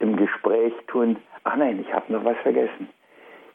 [0.00, 1.16] im Gespräch tun.
[1.44, 2.88] Ach nein, ich habe noch was vergessen.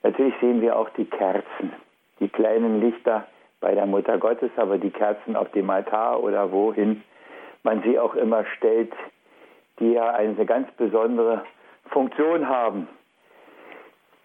[0.08, 1.74] Natürlich sehen wir auch die Kerzen,
[2.22, 3.28] die kleinen Lichter
[3.60, 7.04] bei der Mutter Gottes, aber die Kerzen auf dem Altar oder wohin
[7.64, 8.94] man sie auch immer stellt,
[9.82, 11.44] die ja eine ganz besondere
[11.90, 12.88] Funktion haben.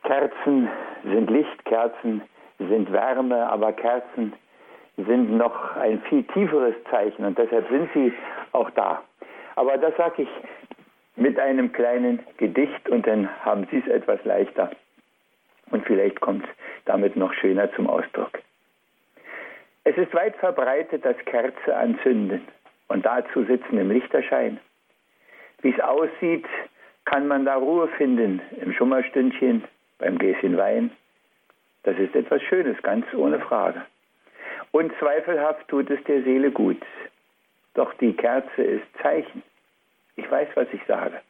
[0.04, 0.68] Kerzen
[1.02, 2.22] sind Licht, Kerzen
[2.60, 4.34] sind Wärme, aber Kerzen
[4.96, 8.12] sind noch ein viel tieferes Zeichen und deshalb sind sie
[8.52, 9.02] auch da.
[9.56, 10.28] Aber das sage ich
[11.16, 14.70] mit einem kleinen Gedicht und dann haben Sie es etwas leichter.
[15.72, 16.50] Und vielleicht kommt es
[16.84, 18.38] damit noch schöner zum Ausdruck.
[19.84, 22.42] Es ist weit verbreitet, das Kerze anzünden
[22.88, 24.60] und dazu sitzen im Lichterschein.
[25.62, 26.46] Wie es aussieht,
[27.04, 29.64] kann man da Ruhe finden im Schummerstündchen,
[29.98, 30.90] beim Gläschen Wein.
[31.84, 33.82] Das ist etwas Schönes, ganz ohne Frage.
[34.72, 36.80] Und zweifelhaft tut es der Seele gut.
[37.74, 39.42] Doch die Kerze ist Zeichen.
[40.16, 41.20] Ich weiß, was ich sage.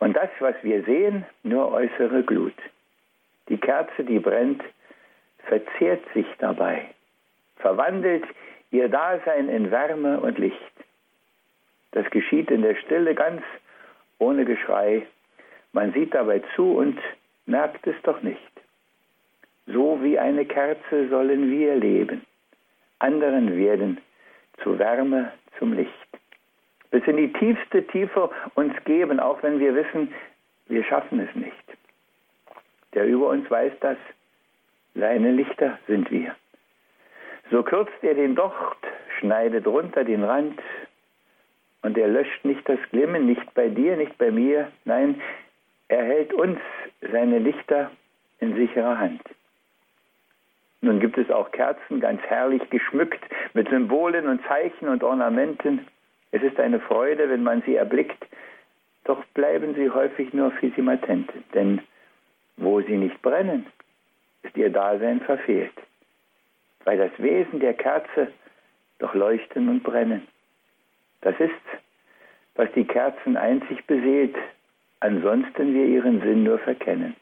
[0.00, 2.54] Und das, was wir sehen, nur äußere Glut.
[3.48, 4.62] Die Kerze, die brennt,
[5.44, 6.86] verzehrt sich dabei,
[7.56, 8.24] verwandelt
[8.70, 10.72] ihr Dasein in Wärme und Licht.
[11.92, 13.42] Das geschieht in der Stille ganz
[14.18, 15.06] ohne Geschrei.
[15.72, 16.98] Man sieht dabei zu und
[17.46, 18.40] merkt es doch nicht.
[19.66, 22.24] So wie eine Kerze sollen wir leben.
[22.98, 23.98] Anderen werden
[24.62, 25.92] zu Wärme, zum Licht.
[26.90, 30.12] Bis in die tiefste Tiefe uns geben, auch wenn wir wissen,
[30.68, 31.54] wir schaffen es nicht.
[32.96, 33.98] Der über uns weiß das.
[34.94, 36.34] Seine Lichter sind wir.
[37.50, 38.78] So kürzt er den Docht,
[39.20, 40.58] schneidet runter den Rand
[41.82, 44.72] und er löscht nicht das Glimmen, nicht bei dir, nicht bei mir.
[44.86, 45.20] Nein,
[45.88, 46.58] er hält uns
[47.12, 47.90] seine Lichter
[48.40, 49.22] in sicherer Hand.
[50.80, 55.86] Nun gibt es auch Kerzen, ganz herrlich geschmückt mit Symbolen und Zeichen und Ornamenten.
[56.32, 58.26] Es ist eine Freude, wenn man sie erblickt,
[59.04, 61.82] doch bleiben sie häufig nur Fisimatente, denn
[62.56, 63.66] wo sie nicht brennen,
[64.42, 65.74] ist ihr Dasein verfehlt,
[66.84, 68.32] weil das Wesen der Kerze
[68.98, 70.26] doch leuchten und brennen.
[71.20, 71.52] Das ist,
[72.54, 74.36] was die Kerzen einzig beseelt,
[75.00, 77.14] ansonsten wir ihren Sinn nur verkennen.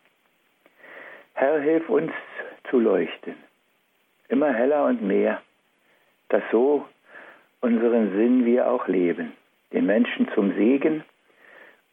[1.35, 2.13] Herr, hilf uns
[2.71, 3.35] zu leuchten,
[4.29, 5.43] immer heller und mehr,
[6.29, 6.87] dass so
[7.61, 9.33] unseren Sinn wir auch leben,
[9.73, 11.03] den Menschen zum Segen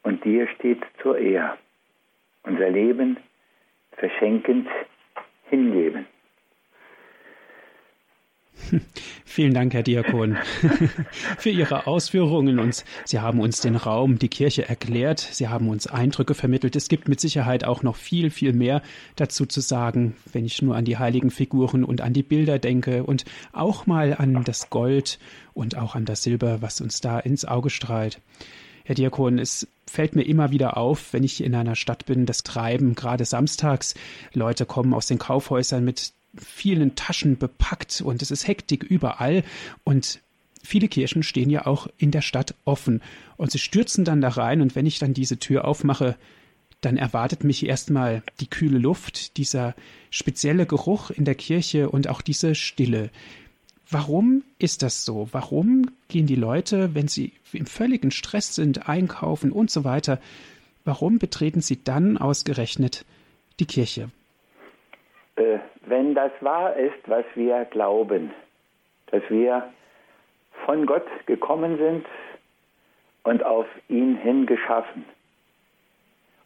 [0.03, 1.57] und dir steht zur Ehr.
[2.43, 3.17] Unser Leben
[3.97, 4.67] verschenkend
[5.49, 6.05] hingeben.
[9.25, 10.37] Vielen Dank, Herr Diakon,
[11.37, 12.59] für Ihre Ausführungen.
[12.59, 15.19] Und Sie haben uns den Raum, die Kirche erklärt.
[15.19, 16.75] Sie haben uns Eindrücke vermittelt.
[16.75, 18.81] Es gibt mit Sicherheit auch noch viel, viel mehr
[19.15, 23.03] dazu zu sagen, wenn ich nur an die heiligen Figuren und an die Bilder denke
[23.03, 25.19] und auch mal an das Gold
[25.53, 28.21] und auch an das Silber, was uns da ins Auge strahlt.
[28.83, 32.43] Herr Diakon, es fällt mir immer wieder auf, wenn ich in einer Stadt bin, das
[32.43, 33.95] Treiben, gerade samstags.
[34.33, 39.43] Leute kommen aus den Kaufhäusern mit vielen Taschen bepackt und es ist Hektik überall
[39.83, 40.21] und
[40.63, 43.01] viele Kirchen stehen ja auch in der Stadt offen
[43.37, 46.15] und sie stürzen dann da rein und wenn ich dann diese Tür aufmache,
[46.79, 49.75] dann erwartet mich erstmal die kühle Luft, dieser
[50.09, 53.11] spezielle Geruch in der Kirche und auch diese Stille.
[53.91, 55.27] Warum ist das so?
[55.33, 60.19] Warum gehen die Leute, wenn sie im völligen Stress sind, einkaufen und so weiter,
[60.85, 63.05] warum betreten sie dann ausgerechnet
[63.59, 64.09] die Kirche?
[65.35, 68.31] Äh, wenn das wahr ist, was wir glauben,
[69.07, 69.69] dass wir
[70.65, 72.05] von Gott gekommen sind
[73.23, 75.03] und auf ihn hin geschaffen.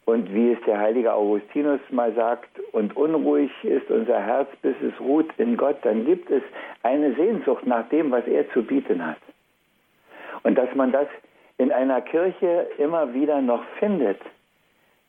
[0.06, 4.98] Und wie es der heilige Augustinus mal sagt, und unruhig ist unser Herz, bis es
[5.00, 6.42] ruht in Gott, dann gibt es
[6.84, 9.18] eine Sehnsucht nach dem, was er zu bieten hat.
[10.44, 11.08] Und dass man das
[11.58, 14.20] in einer Kirche immer wieder noch findet,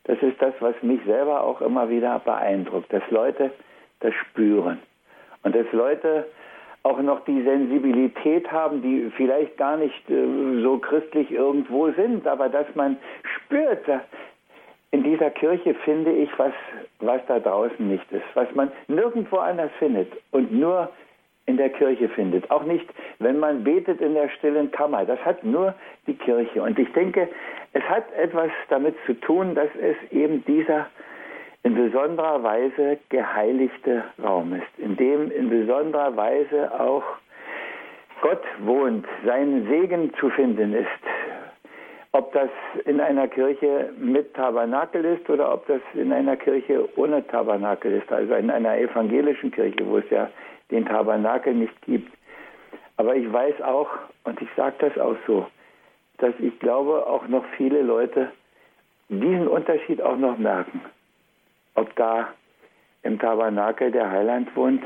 [0.04, 3.52] das ist das, was mich selber auch immer wieder beeindruckt, dass Leute
[4.00, 4.78] das spüren.
[5.44, 6.26] Und dass Leute
[6.82, 12.48] auch noch die Sensibilität haben, die vielleicht gar nicht äh, so christlich irgendwo sind, aber
[12.48, 13.86] dass man spürt,
[14.90, 16.52] in dieser Kirche finde ich was,
[17.00, 20.90] was da draußen nicht ist, was man nirgendwo anders findet und nur
[21.46, 22.50] in der Kirche findet.
[22.50, 22.86] Auch nicht,
[23.18, 25.04] wenn man betet in der stillen Kammer.
[25.04, 25.74] Das hat nur
[26.06, 26.62] die Kirche.
[26.62, 27.28] Und ich denke,
[27.72, 30.86] es hat etwas damit zu tun, dass es eben dieser
[31.62, 37.02] in besonderer Weise geheiligte Raum ist, in dem in besonderer Weise auch
[38.20, 40.88] Gott wohnt, sein Segen zu finden ist.
[42.12, 42.48] Ob das
[42.86, 48.10] in einer Kirche mit Tabernakel ist oder ob das in einer Kirche ohne Tabernakel ist,
[48.10, 50.30] also in einer evangelischen Kirche, wo es ja
[50.70, 52.10] den Tabernakel nicht gibt.
[52.96, 53.88] Aber ich weiß auch,
[54.24, 55.46] und ich sage das auch so,
[56.18, 58.32] dass ich glaube, auch noch viele Leute
[59.08, 60.80] diesen Unterschied auch noch merken
[61.78, 62.28] ob da
[63.02, 64.82] im Tabernakel der Heiland wohnt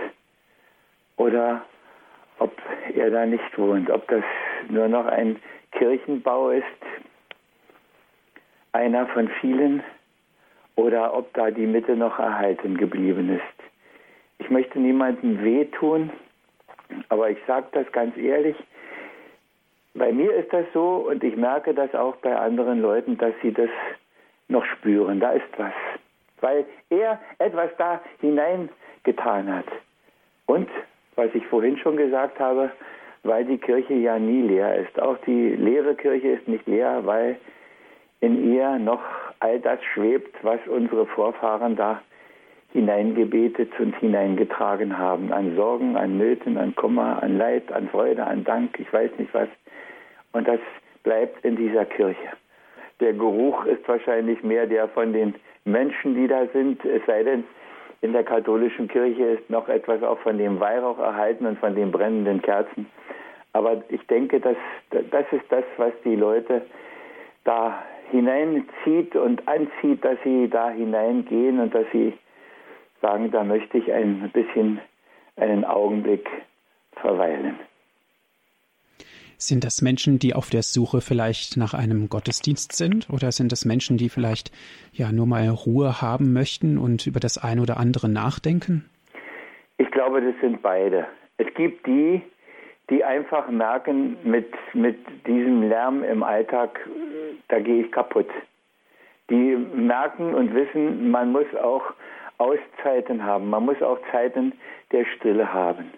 [1.16, 1.62] oder
[2.38, 2.52] ob
[2.94, 4.22] er da nicht wohnt, ob das
[4.68, 5.40] nur noch ein
[5.72, 6.64] Kirchenbau ist,
[8.72, 9.82] einer von vielen,
[10.74, 13.70] oder ob da die Mitte noch erhalten geblieben ist.
[14.38, 16.10] Ich möchte niemandem wehtun,
[17.08, 18.56] aber ich sage das ganz ehrlich,
[19.94, 23.52] bei mir ist das so und ich merke das auch bei anderen Leuten, dass sie
[23.52, 23.68] das
[24.48, 25.20] noch spüren.
[25.20, 25.72] Da ist was
[26.42, 29.66] weil er etwas da hineingetan hat.
[30.46, 30.68] Und,
[31.14, 32.70] was ich vorhin schon gesagt habe,
[33.22, 35.00] weil die Kirche ja nie leer ist.
[35.00, 37.36] Auch die leere Kirche ist nicht leer, weil
[38.22, 39.02] in ihr noch
[39.40, 42.00] all das schwebt, was unsere Vorfahren da
[42.72, 45.32] hineingebetet und hineingetragen haben.
[45.32, 49.34] An Sorgen, an Nöten, an Kummer, an Leid, an Freude, an Dank, ich weiß nicht
[49.34, 49.48] was.
[50.32, 50.60] Und das
[51.02, 52.28] bleibt in dieser Kirche.
[53.00, 57.44] Der Geruch ist wahrscheinlich mehr der von den Menschen, die da sind, es sei denn,
[58.02, 61.90] in der katholischen Kirche ist noch etwas auch von dem Weihrauch erhalten und von den
[61.90, 62.86] brennenden Kerzen.
[63.52, 64.56] Aber ich denke, dass,
[64.90, 66.62] das ist das, was die Leute
[67.44, 72.12] da hineinzieht und anzieht, dass sie da hineingehen und dass sie
[73.00, 74.80] sagen, da möchte ich ein bisschen
[75.36, 76.28] einen Augenblick
[76.92, 77.58] verweilen.
[79.38, 83.10] Sind das Menschen, die auf der Suche vielleicht nach einem Gottesdienst sind?
[83.10, 84.52] Oder sind das Menschen, die vielleicht
[84.92, 88.88] ja nur mal Ruhe haben möchten und über das eine oder andere nachdenken?
[89.78, 91.06] Ich glaube, das sind beide.
[91.38, 92.22] Es gibt die,
[92.92, 96.78] die einfach merken, mit, mit diesem Lärm im Alltag,
[97.48, 98.28] da gehe ich kaputt.
[99.30, 101.82] Die merken und wissen, man muss auch
[102.36, 104.52] Auszeiten haben, man muss auch Zeiten
[104.90, 105.90] der Stille haben.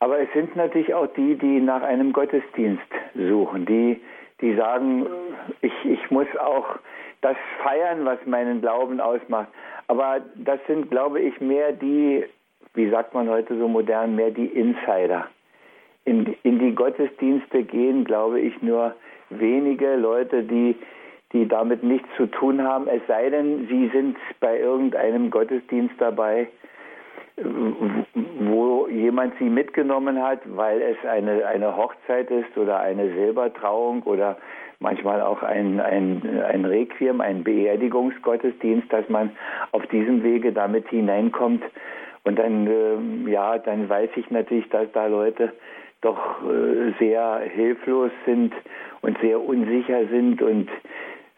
[0.00, 2.82] Aber es sind natürlich auch die, die nach einem Gottesdienst
[3.14, 4.00] suchen, die,
[4.40, 5.06] die sagen,
[5.60, 6.76] ich, ich muss auch
[7.20, 9.48] das feiern, was meinen Glauben ausmacht.
[9.86, 12.24] Aber das sind, glaube ich, mehr die,
[12.74, 15.28] wie sagt man heute so modern, mehr die Insider.
[16.04, 18.94] In, in die Gottesdienste gehen, glaube ich, nur
[19.30, 20.76] wenige Leute, die,
[21.32, 26.48] die damit nichts zu tun haben, es sei denn, sie sind bei irgendeinem Gottesdienst dabei,
[27.36, 34.36] wo jemand sie mitgenommen hat, weil es eine, eine Hochzeit ist oder eine Silbertrauung oder
[34.78, 39.30] manchmal auch ein, ein, ein Requiem, ein Beerdigungsgottesdienst, dass man
[39.72, 41.64] auf diesem Wege damit hineinkommt.
[42.22, 45.52] Und dann, äh, ja, dann weiß ich natürlich, dass da Leute
[46.04, 48.52] doch äh, sehr hilflos sind
[49.00, 50.68] und sehr unsicher sind und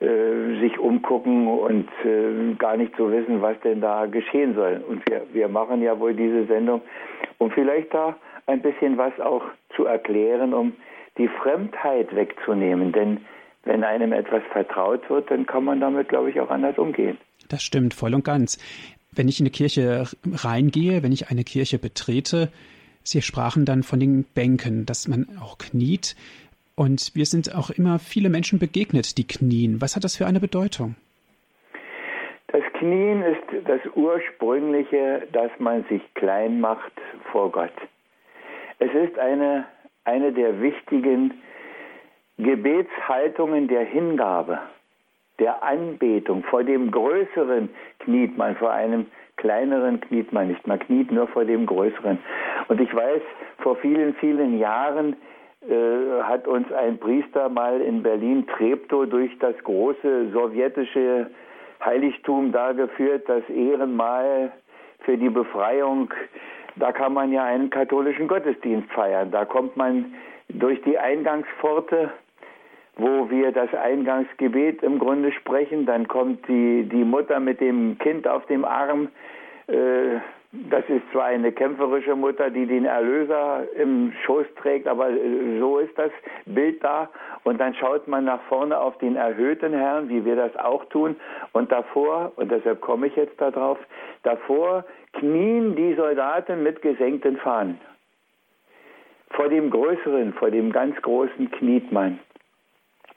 [0.01, 4.85] äh, sich umgucken und äh, gar nicht so wissen, was denn da geschehen soll.
[4.89, 6.83] Und wir, wir machen ja wohl diese Sendung,
[7.39, 9.43] um vielleicht da ein bisschen was auch
[9.75, 10.73] zu erklären, um
[11.19, 12.93] die Fremdheit wegzunehmen.
[12.93, 13.21] Denn
[13.65, 17.19] wenn einem etwas vertraut wird, dann kann man damit, glaube ich, auch anders umgehen.
[17.49, 18.59] Das stimmt voll und ganz.
[19.13, 22.51] Wenn ich in eine Kirche reingehe, wenn ich eine Kirche betrete,
[23.07, 26.17] Sie sprachen dann von den Bänken, dass man auch kniet.
[26.75, 29.81] Und wir sind auch immer viele Menschen begegnet, die knien.
[29.81, 30.97] Was hat das für eine Bedeutung?
[32.49, 36.93] Das Knien ist das Ursprüngliche, dass man sich klein macht
[37.31, 37.73] vor Gott.
[38.81, 39.67] Es ist eine,
[40.05, 41.35] eine der wichtigen
[42.39, 44.59] Gebetshaltungen der Hingabe,
[45.39, 46.43] der Anbetung.
[46.43, 47.69] Vor dem Größeren
[48.01, 49.07] kniet man, vor einem
[49.37, 50.67] kleineren kniet man nicht.
[50.67, 52.19] Man kniet nur vor dem Größeren.
[52.69, 53.23] Und ich weiß,
[53.59, 55.17] vor vielen, vielen Jahren
[55.69, 61.31] äh, hat uns ein Priester mal in Berlin Treptow durch das große sowjetische
[61.85, 64.53] Heiligtum dargeführt, das Ehrenmal
[65.01, 66.13] für die Befreiung.
[66.77, 69.31] Da kann man ja einen katholischen Gottesdienst feiern.
[69.31, 70.15] Da kommt man
[70.49, 72.11] durch die Eingangspforte,
[72.97, 75.87] wo wir das Eingangsgebet im Grunde sprechen.
[75.87, 79.09] Dann kommt die, die Mutter mit dem Kind auf dem Arm.
[79.67, 80.21] Äh,
[80.53, 85.79] das ist zwar eine kämpferische Mutter, die den Erlöser im Schoß trägt, aber äh, so
[85.79, 86.11] ist das
[86.47, 87.11] Bild da.
[87.45, 91.17] Und dann schaut man nach vorne auf den erhöhten Herrn, wie wir das auch tun.
[91.53, 93.79] Und davor, und deshalb komme ich jetzt darauf,
[94.23, 97.79] davor knien die Soldaten mit gesenkten Fahnen.
[99.31, 102.19] Vor dem Größeren, vor dem ganz Großen kniet man.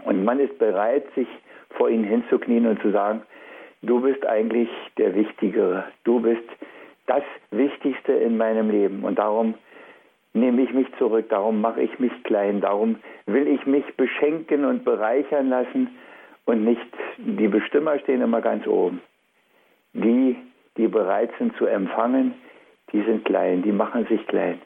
[0.06, 1.28] Und man ist bereit, sich
[1.72, 3.22] vor ihn hinzuknien und zu sagen,
[3.82, 5.86] du bist eigentlich der Wichtigere.
[6.04, 6.48] Du bist
[7.08, 9.04] das Wichtigste in meinem Leben.
[9.04, 9.56] Und darum
[10.34, 14.86] nehme ich mich zurück, darum mache ich mich klein, darum will ich mich beschenken und
[14.86, 15.90] bereichern lassen
[16.46, 19.02] und nicht, die Bestimmer stehen immer ganz oben.
[19.94, 20.36] Die,
[20.78, 22.36] die bereit sind zu empfangen,
[22.92, 24.62] die sind klein, die machen sich klein.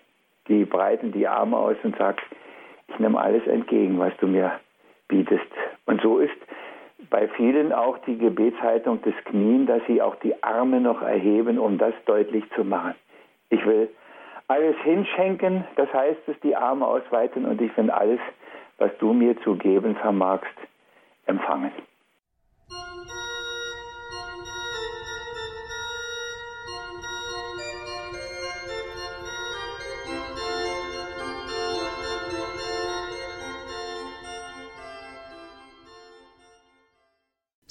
[0.48, 2.18] Die breiten die Arme aus und sagen,
[2.90, 4.60] ich nehme alles entgegen, was du mir
[5.14, 5.52] bietest.
[5.86, 6.36] Und so ist
[7.10, 11.78] bei vielen auch die Gebetshaltung des Knien, dass sie auch die Arme noch erheben, um
[11.78, 12.96] das deutlich zu machen.
[13.50, 13.90] Ich will
[14.48, 18.20] alles hinschenken, das heißt es, die Arme ausweiten und ich will alles,
[18.80, 20.58] was du mir zu geben vermagst,
[21.28, 21.72] empfangen.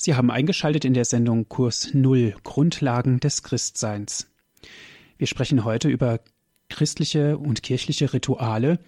[0.04, 4.26] Sie haben eingeschaltet in der Sendung Kurs Null Grundlagen des Christseins.
[5.16, 6.18] Wir sprechen heute über
[6.68, 8.80] christliche und kirchliche Rituale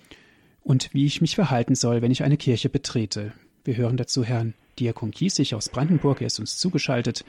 [0.64, 3.32] und wie ich mich verhalten soll, wenn ich eine Kirche betrete.
[3.62, 7.24] Wir hören dazu Herrn Diakon Kiesig aus Brandenburg, er ist uns zugeschaltet.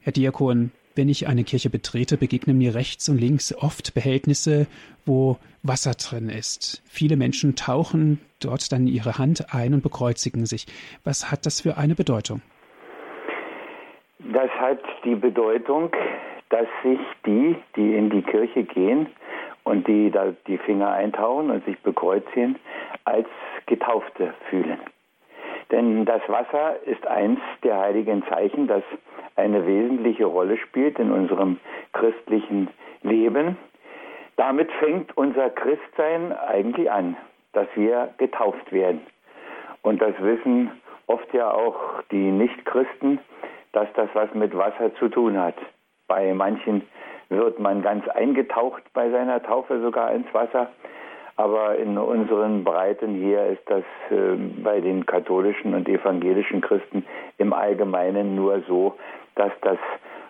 [0.00, 4.66] Herr Diakon, wenn ich eine Kirche betrete, begegnen mir rechts und links oft Behältnisse,
[5.06, 6.82] wo Wasser drin ist.
[6.84, 10.66] Viele Menschen tauchen dort dann ihre Hand ein und bekreuzigen sich.
[11.04, 12.42] Was hat das für eine Bedeutung?
[14.32, 15.90] Das hat die Bedeutung,
[16.48, 19.06] dass sich die, die in die Kirche gehen
[19.64, 22.56] und die da die Finger eintauchen und sich bekreuzigen,
[23.04, 23.28] als
[23.66, 24.78] Getaufte fühlen.
[25.70, 28.82] Denn das Wasser ist eins der heiligen Zeichen, das
[29.36, 31.58] eine wesentliche Rolle spielt in unserem
[31.92, 32.68] christlichen
[33.02, 33.56] Leben.
[34.36, 37.16] Damit fängt unser Christsein eigentlich an.
[37.54, 39.00] dass wir getauft werden.
[39.82, 40.70] Und das wissen
[41.06, 43.20] oft ja auch die Nichtchristen,
[43.74, 45.56] dass das was mit Wasser zu tun hat.
[46.06, 46.82] Bei manchen
[47.28, 50.70] wird man ganz eingetaucht bei seiner Taufe sogar ins Wasser.
[51.36, 57.04] Aber in unseren Breiten hier ist das äh, bei den katholischen und evangelischen Christen
[57.38, 58.94] im Allgemeinen nur so,
[59.34, 59.78] dass das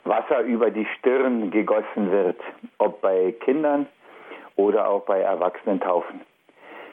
[0.05, 2.40] Wasser über die Stirn gegossen wird,
[2.78, 3.86] ob bei Kindern
[4.57, 6.22] oder auch bei Erwachsenentaufen.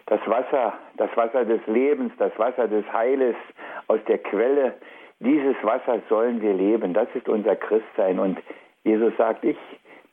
[0.07, 3.35] Das Wasser, das Wasser des Lebens, das Wasser des Heiles
[3.87, 4.73] aus der Quelle,
[5.21, 6.93] dieses Wasser sollen wir leben.
[6.93, 8.19] Das ist unser Christsein.
[8.19, 8.39] Und
[8.83, 9.57] Jesus sagt, ich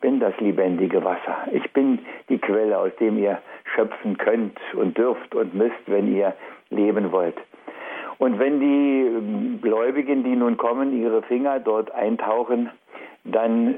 [0.01, 1.49] bin das lebendige Wasser.
[1.53, 1.99] Ich bin
[2.29, 3.41] die Quelle, aus dem ihr
[3.75, 6.35] schöpfen könnt und dürft und müsst, wenn ihr
[6.71, 7.37] leben wollt.
[8.19, 12.71] Und wenn die Gläubigen, die nun kommen, ihre Finger dort eintauchen,
[13.25, 13.77] dann,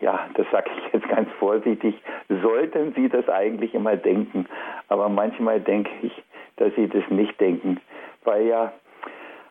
[0.00, 1.94] ja, das sage ich jetzt ganz vorsichtig,
[2.28, 4.46] sollten sie das eigentlich immer denken.
[4.88, 6.12] Aber manchmal denke ich,
[6.56, 7.80] dass sie das nicht denken,
[8.24, 8.72] weil ja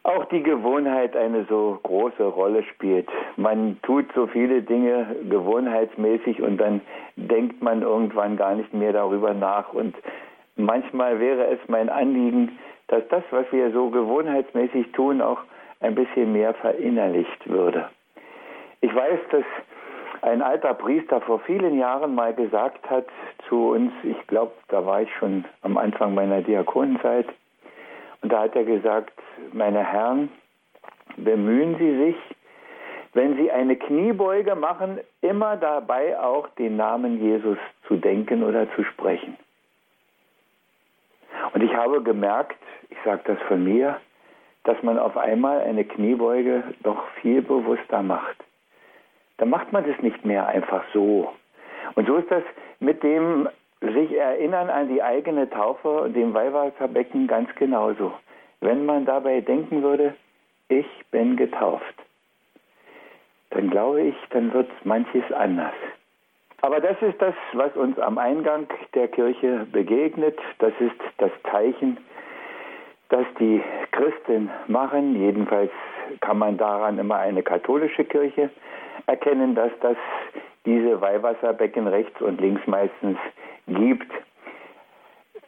[0.07, 3.09] auch die Gewohnheit eine so große Rolle spielt.
[3.35, 6.79] Man tut so viele Dinge gewohnheitsmäßig und dann
[7.17, 9.73] denkt man irgendwann gar nicht mehr darüber nach.
[9.73, 9.95] Und
[10.55, 15.41] manchmal wäre es mein Anliegen, dass das, was wir so gewohnheitsmäßig tun, auch
[15.81, 17.89] ein bisschen mehr verinnerlicht würde.
[18.79, 19.43] Ich weiß, dass
[20.21, 23.07] ein alter Priester vor vielen Jahren mal gesagt hat
[23.49, 27.27] zu uns, ich glaube, da war ich schon am Anfang meiner Diakonenzeit,
[28.29, 29.13] da hat er gesagt,
[29.53, 30.29] meine Herren,
[31.17, 32.15] bemühen Sie sich,
[33.13, 37.57] wenn Sie eine Kniebeuge machen, immer dabei auch den Namen Jesus
[37.87, 39.37] zu denken oder zu sprechen.
[41.53, 42.57] Und ich habe gemerkt,
[42.89, 43.99] ich sage das von mir,
[44.63, 48.37] dass man auf einmal eine Kniebeuge doch viel bewusster macht.
[49.37, 51.31] Da macht man das nicht mehr einfach so.
[51.95, 52.43] Und so ist das
[52.79, 53.47] mit dem
[53.81, 58.13] sich erinnern an die eigene Taufe und dem Weihwasserbecken ganz genauso.
[58.59, 60.15] Wenn man dabei denken würde,
[60.69, 61.95] ich bin getauft,
[63.51, 65.73] dann glaube ich, dann wird manches anders.
[66.61, 70.37] Aber das ist das, was uns am Eingang der Kirche begegnet.
[70.59, 71.97] Das ist das Zeichen,
[73.09, 73.61] das die
[73.91, 75.15] Christen machen.
[75.15, 75.71] Jedenfalls
[76.21, 78.49] kann man daran immer eine katholische Kirche
[79.05, 79.97] erkennen, dass das
[80.67, 83.17] diese Weihwasserbecken rechts und links meistens
[83.67, 84.11] gibt.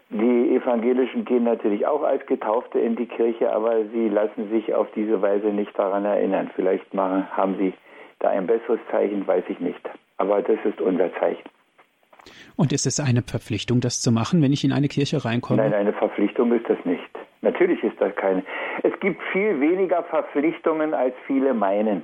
[0.09, 4.87] Die Evangelischen gehen natürlich auch als Getaufte in die Kirche, aber sie lassen sich auf
[4.95, 6.49] diese Weise nicht daran erinnern.
[6.55, 7.73] Vielleicht machen, haben sie
[8.19, 9.81] da ein besseres Zeichen, weiß ich nicht.
[10.17, 11.47] Aber das ist unser Zeichen.
[12.55, 15.61] Und ist es eine Verpflichtung, das zu machen, wenn ich in eine Kirche reinkomme?
[15.61, 17.03] Nein, eine Verpflichtung ist das nicht.
[17.41, 18.43] Natürlich ist das keine.
[18.83, 22.03] Es gibt viel weniger Verpflichtungen, als viele meinen.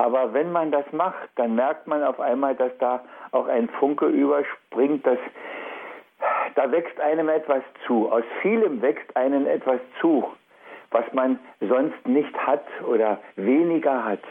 [0.00, 4.06] Aber wenn man das macht, dann merkt man auf einmal, dass da auch ein Funke
[4.06, 5.18] überspringt, dass
[6.54, 8.10] da wächst einem etwas zu.
[8.10, 10.24] Aus vielem wächst einem etwas zu,
[10.90, 14.22] was man sonst nicht hat oder weniger hat.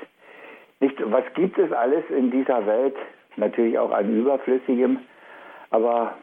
[0.79, 2.95] Nicht, was gibt es alles in dieser Welt?
[3.35, 4.97] Natürlich auch an Überflüssigem.
[5.69, 6.15] Aber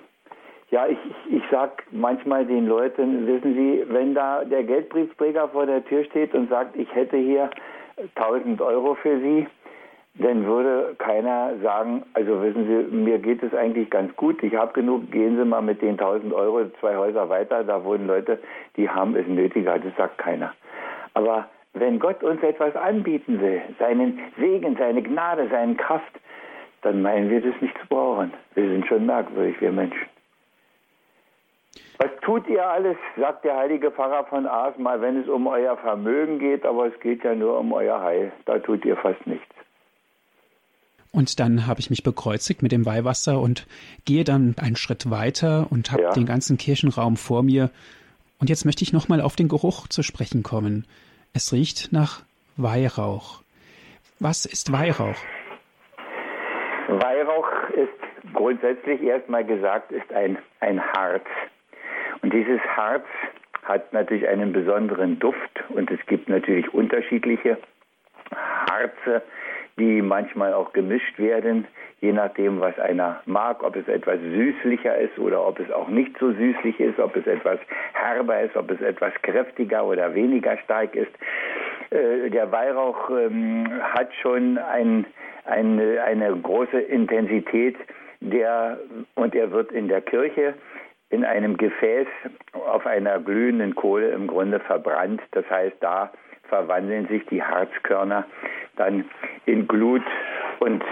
[0.72, 5.66] ja, ich, ich, ich sag manchmal den Leuten, wissen Sie, wenn da der Geldbriefträger vor
[5.66, 7.48] der Tür steht und sagt, ich hätte hier
[8.14, 9.46] 1000 Euro für Sie,
[10.18, 14.72] dann würde keiner sagen, also wissen Sie, mir geht es eigentlich ganz gut, ich habe
[14.72, 18.38] genug, gehen Sie mal mit den 1000 Euro zwei Häuser weiter, da wohnen Leute,
[18.76, 20.54] die haben es nötiger, das sagt keiner.
[21.14, 26.20] Aber wenn Gott uns etwas anbieten will, seinen Segen, seine Gnade, seine Kraft,
[26.82, 28.32] dann meinen wir das nicht zu brauchen.
[28.54, 30.06] Wir sind schon merkwürdig, wir Menschen.
[31.98, 35.76] Was tut ihr alles, sagt der heilige Pfarrer von Aas mal, wenn es um euer
[35.78, 38.32] Vermögen geht, aber es geht ja nur um euer Heil.
[38.44, 39.46] Da tut ihr fast nichts.
[41.12, 43.66] Und dann habe ich mich bekreuzigt mit dem Weihwasser und
[44.04, 46.10] gehe dann einen Schritt weiter und habe ja.
[46.10, 47.70] den ganzen Kirchenraum vor mir.
[48.38, 50.84] Und jetzt möchte ich nochmal auf den Geruch zu sprechen kommen.
[51.32, 52.20] Es riecht nach
[52.58, 53.40] Weihrauch.
[54.20, 55.16] Was ist Weihrauch?
[56.88, 61.24] Weihrauch ist grundsätzlich erstmal gesagt, ist ein, ein Harz.
[62.22, 63.06] Und dieses Harz
[63.64, 67.58] hat natürlich einen besonderen Duft und es gibt natürlich unterschiedliche
[68.32, 69.22] Harze,
[69.78, 71.66] die manchmal auch gemischt werden,
[72.00, 76.16] je nachdem, was einer mag, ob es etwas süßlicher ist oder ob es auch nicht
[76.18, 77.58] so süßlich ist, ob es etwas
[77.92, 81.12] herber ist, ob es etwas kräftiger oder weniger stark ist.
[81.90, 85.06] Äh, der Weihrauch ähm, hat schon ein,
[85.44, 87.76] ein, eine große Intensität,
[88.20, 88.78] der,
[89.14, 90.54] und er wird in der Kirche
[91.10, 92.06] in einem Gefäß
[92.52, 95.20] auf einer glühenden Kohle im Grunde verbrannt.
[95.32, 96.10] Das heißt, da
[96.48, 98.24] verwandeln sich die Harzkörner
[98.76, 99.04] dann
[99.46, 100.02] in Glut
[100.60, 100.82] und,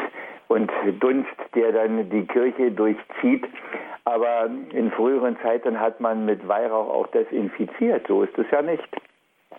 [0.49, 3.47] und Dunst, der dann die Kirche durchzieht.
[4.05, 8.07] Aber in früheren Zeiten hat man mit Weihrauch auch desinfiziert.
[8.07, 8.89] So ist es ja nicht.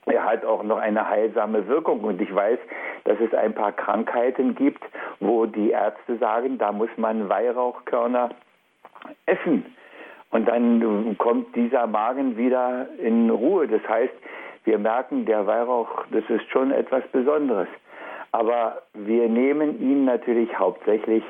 [0.06, 2.02] Er hat auch noch eine heilsame Wirkung.
[2.02, 2.60] Und ich weiß,
[3.06, 4.84] dass es ein paar Krankheiten gibt,
[5.20, 8.30] wo die Ärzte sagen, da muss man Weihrauchkörner
[9.26, 9.66] essen.
[10.36, 13.70] Und dann kommt dieser Magen wieder in Ruhe.
[13.70, 14.12] Das heißt,
[14.66, 17.70] wir merken, der Weihrauch, das ist schon etwas Besonderes.
[18.34, 21.24] Aber wir nehmen ihn natürlich hauptsächlich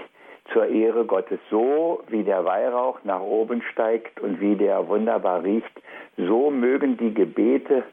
[0.52, 1.38] zur Ehre Gottes.
[1.52, 5.84] So wie der Weihrauch nach oben steigt und wie der wunderbar riecht,
[6.18, 7.84] so mögen die Gebete,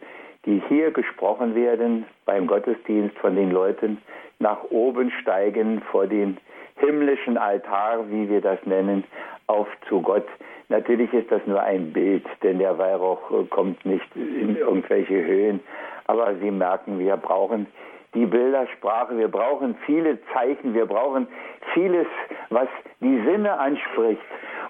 [0.47, 4.01] die hier gesprochen werden beim Gottesdienst von den Leuten,
[4.39, 6.39] nach oben steigen vor den
[6.77, 9.05] himmlischen Altar, wie wir das nennen,
[9.47, 10.27] auf zu Gott.
[10.73, 13.21] Natürlich ist das nur ein Bild, denn der Weihrauch
[13.51, 15.61] kommt nicht in irgendwelche Höhen.
[16.07, 17.67] Aber Sie merken, wir brauchen
[18.15, 21.29] die Bildersprache, wir brauchen viele Zeichen, wir brauchen
[21.75, 22.07] vieles,
[22.49, 22.69] was
[23.01, 24.23] die Sinne anspricht.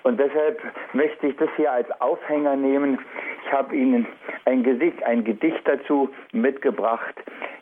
[0.03, 0.61] Und deshalb
[0.93, 2.99] möchte ich das hier als Aufhänger nehmen.
[3.47, 4.05] Ich habe Ihnen
[4.45, 7.15] ein Gedicht, ein Gedicht dazu mitgebracht,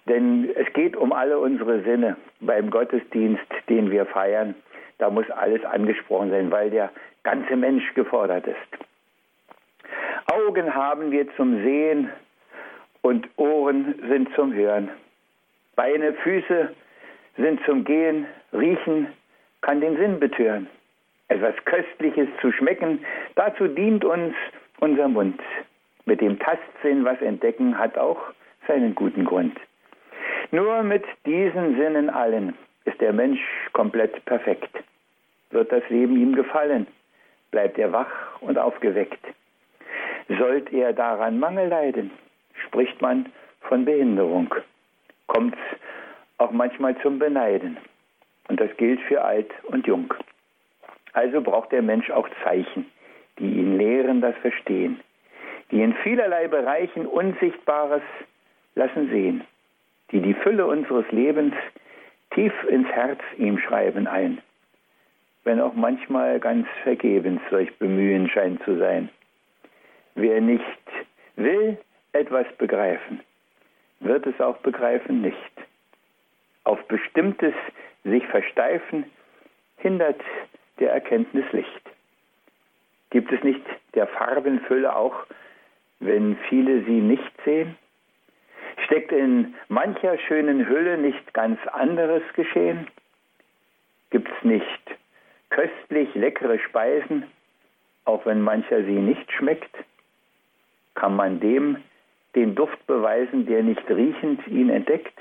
[0.09, 4.55] denn es geht um alle unsere Sinne beim Gottesdienst, den wir feiern.
[4.97, 6.91] Da muss alles angesprochen sein, weil der
[7.23, 8.85] ganze Mensch gefordert ist.
[10.27, 12.11] Augen haben wir zum Sehen
[13.03, 14.91] und Ohren sind zum Hören.
[15.77, 16.75] Beine, Füße
[17.37, 19.09] sind zum Gehen, Riechen
[19.63, 20.69] kann den Sinn betören.
[21.29, 23.05] Etwas Köstliches zu schmecken,
[23.37, 24.35] dazu dient uns
[24.81, 25.41] unser Mund.
[26.05, 28.21] Mit dem Tastsinn was entdecken hat auch
[28.67, 29.59] seinen guten Grund.
[30.51, 32.55] Nur mit diesen Sinnen allen
[32.85, 33.41] ist der Mensch
[33.73, 34.71] komplett perfekt.
[35.51, 36.87] Wird das Leben ihm gefallen,
[37.51, 39.25] bleibt er wach und aufgeweckt.
[40.29, 42.11] Sollt er daran Mangel leiden,
[42.67, 43.27] spricht man
[43.63, 44.55] von Behinderung.
[45.27, 45.57] Kommt
[46.39, 47.77] auch manchmal zum Beneiden.
[48.49, 50.13] Und das gilt für alt und jung.
[51.13, 52.91] Also braucht der Mensch auch Zeichen,
[53.39, 55.01] die ihn lehren das Verstehen,
[55.71, 58.03] die in vielerlei Bereichen Unsichtbares
[58.75, 59.45] lassen sehen,
[60.13, 61.55] die die Fülle unseres Lebens
[62.35, 64.41] tief ins Herz ihm schreiben ein,
[65.45, 69.09] wenn auch manchmal ganz vergebens solch Bemühen scheint zu sein.
[70.15, 70.65] Wer nicht
[71.37, 71.79] will
[72.13, 73.21] etwas begreifen,
[74.01, 75.37] wird es auch begreifen nicht.
[76.65, 77.55] Auf bestimmtes
[78.05, 79.05] sich versteifen
[79.79, 80.21] hindert
[80.79, 81.83] der Erkenntnis Licht.
[83.11, 83.63] Gibt es nicht
[83.95, 85.27] der Farbenfülle auch,
[86.01, 87.77] wenn viele sie nicht sehen?
[88.85, 92.87] Steckt in mancher schönen Hülle nicht ganz anderes Geschehen?
[94.11, 95.00] Gibt es nicht
[95.51, 97.25] köstlich leckere Speisen,
[98.05, 99.75] auch wenn mancher sie nicht schmeckt?
[100.95, 101.77] Kann man dem
[102.35, 105.19] den Duft beweisen, der nicht riechend ihn entdeckt?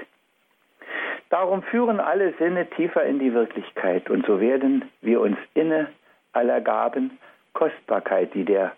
[1.30, 5.89] Darum führen alle Sinne tiefer in die Wirklichkeit und so werden wir uns inne
[6.34, 7.19] aller Gaben
[7.53, 8.73] Kostbarkeit, die der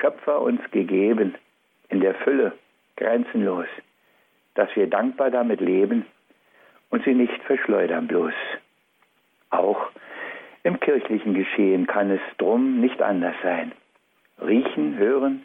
[0.00, 1.34] Schöpfer uns gegeben,
[1.88, 2.52] in der Fülle
[2.96, 3.66] grenzenlos,
[4.54, 6.06] dass wir dankbar damit leben
[6.90, 8.34] und sie nicht verschleudern bloß.
[9.50, 9.90] Auch
[10.64, 13.72] im kirchlichen Geschehen kann es drum nicht anders sein.
[14.44, 15.44] Riechen, hören,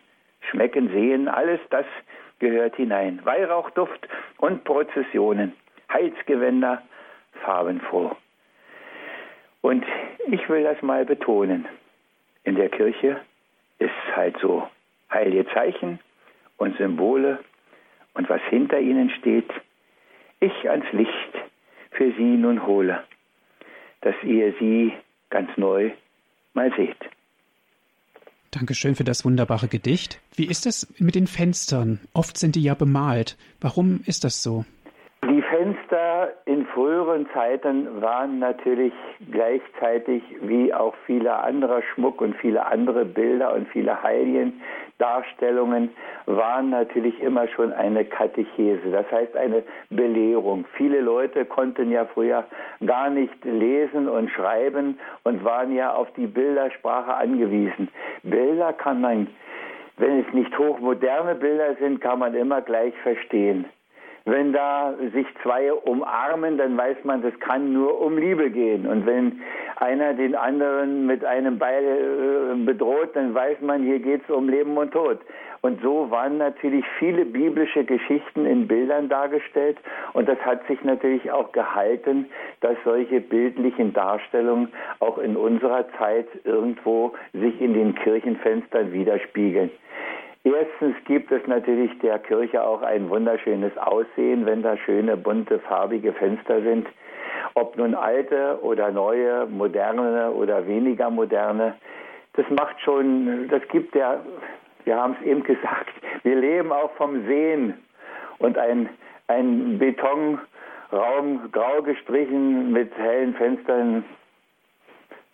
[0.49, 1.85] schmecken, sehen, alles das
[2.39, 3.19] gehört hinein.
[3.23, 4.07] Weihrauchduft
[4.37, 5.53] und Prozessionen,
[5.91, 6.81] Heilsgewänder,
[7.43, 8.15] farbenfroh.
[9.61, 9.85] Und
[10.27, 11.67] ich will das mal betonen.
[12.45, 13.19] In der Kirche
[13.77, 14.67] ist halt so
[15.11, 15.99] heilige Zeichen
[16.57, 17.39] und Symbole
[18.13, 19.51] und was hinter ihnen steht,
[20.39, 21.33] ich ans Licht
[21.91, 23.03] für sie nun hole,
[24.01, 24.93] dass ihr sie
[25.29, 25.91] ganz neu
[26.53, 26.97] mal seht.
[28.51, 30.19] Dankeschön für das wunderbare Gedicht.
[30.35, 31.99] Wie ist es mit den Fenstern?
[32.13, 33.37] Oft sind die ja bemalt.
[33.61, 34.65] Warum ist das so?
[35.59, 38.93] Fenster in früheren Zeiten waren natürlich
[39.29, 45.89] gleichzeitig wie auch viele andere Schmuck und viele andere Bilder und viele Heiligendarstellungen
[46.27, 50.63] waren natürlich immer schon eine Katechese, das heißt eine Belehrung.
[50.77, 52.45] Viele Leute konnten ja früher
[52.85, 57.89] gar nicht lesen und schreiben und waren ja auf die Bildersprache angewiesen.
[58.23, 59.27] Bilder kann man,
[59.97, 63.65] wenn es nicht hochmoderne Bilder sind, kann man immer gleich verstehen.
[64.25, 68.85] Wenn da sich zwei umarmen, dann weiß man, das kann nur um Liebe gehen.
[68.85, 69.41] Und wenn
[69.77, 74.49] einer den anderen mit einem Beil äh, bedroht, dann weiß man, hier geht es um
[74.49, 75.19] Leben und Tod.
[75.61, 79.77] Und so waren natürlich viele biblische Geschichten in Bildern dargestellt.
[80.13, 82.27] Und das hat sich natürlich auch gehalten,
[82.61, 89.69] dass solche bildlichen Darstellungen auch in unserer Zeit irgendwo sich in den Kirchenfenstern widerspiegeln.
[90.55, 96.11] Erstens gibt es natürlich der Kirche auch ein wunderschönes Aussehen, wenn da schöne, bunte, farbige
[96.13, 96.87] Fenster sind.
[97.53, 101.75] Ob nun alte oder neue, moderne oder weniger moderne,
[102.33, 104.21] das macht schon, das gibt ja,
[104.85, 105.93] wir haben es eben gesagt,
[106.23, 107.75] wir leben auch vom Sehen
[108.39, 108.89] und ein,
[109.27, 114.03] ein Betonraum grau gestrichen mit hellen Fenstern,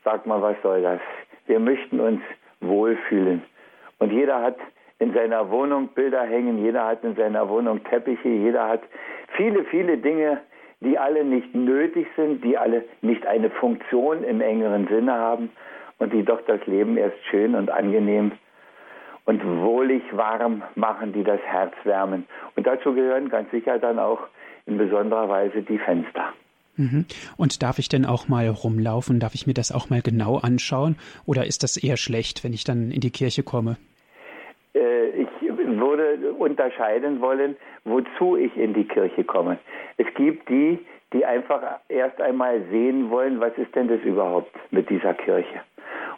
[0.03, 0.99] sag mal, was soll das?
[1.47, 2.21] Wir möchten uns
[2.59, 3.43] wohlfühlen.
[3.99, 4.57] Und jeder hat
[4.99, 8.81] in seiner Wohnung Bilder hängen, jeder hat in seiner Wohnung Teppiche, jeder hat
[9.35, 10.41] viele, viele Dinge,
[10.79, 15.49] die alle nicht nötig sind, die alle nicht eine Funktion im engeren Sinne haben
[15.97, 18.31] und die doch das Leben erst schön und angenehm
[19.25, 22.25] und wohlig warm machen, die das Herz wärmen.
[22.55, 24.19] Und dazu gehören ganz sicher dann auch
[24.65, 26.33] in besonderer Weise die Fenster.
[26.77, 27.05] Mhm.
[27.37, 29.19] Und darf ich denn auch mal rumlaufen?
[29.19, 30.97] Darf ich mir das auch mal genau anschauen?
[31.25, 33.77] Oder ist das eher schlecht, wenn ich dann in die Kirche komme?
[34.75, 37.55] Äh, ich würde unterscheiden wollen,
[37.85, 39.57] wozu ich in die Kirche komme.
[39.97, 40.79] Es gibt die,
[41.13, 45.61] die einfach erst einmal sehen wollen, was ist denn das überhaupt mit dieser Kirche.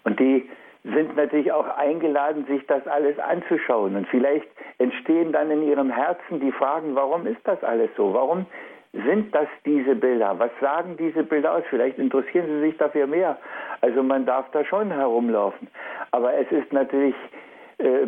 [0.03, 0.49] Und die
[0.83, 3.95] sind natürlich auch eingeladen, sich das alles anzuschauen.
[3.95, 4.47] Und vielleicht
[4.79, 8.13] entstehen dann in ihrem Herzen die Fragen, warum ist das alles so?
[8.13, 8.45] Warum
[8.93, 10.39] sind das diese Bilder?
[10.39, 11.63] Was sagen diese Bilder aus?
[11.69, 13.37] Vielleicht interessieren sie sich dafür mehr.
[13.81, 15.67] Also man darf da schon herumlaufen.
[16.11, 17.15] Aber es ist natürlich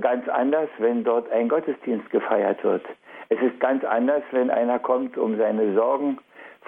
[0.01, 2.83] ganz anders, wenn dort ein Gottesdienst gefeiert wird.
[3.29, 6.17] Es ist ganz anders, wenn einer kommt, um seine Sorgen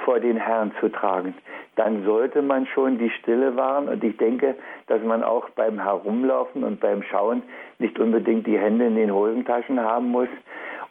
[0.05, 1.35] vor den Herrn zu tragen.
[1.75, 4.55] Dann sollte man schon die Stille wahren und ich denke,
[4.87, 7.43] dass man auch beim Herumlaufen und beim Schauen
[7.79, 10.29] nicht unbedingt die Hände in den Hosentaschen haben muss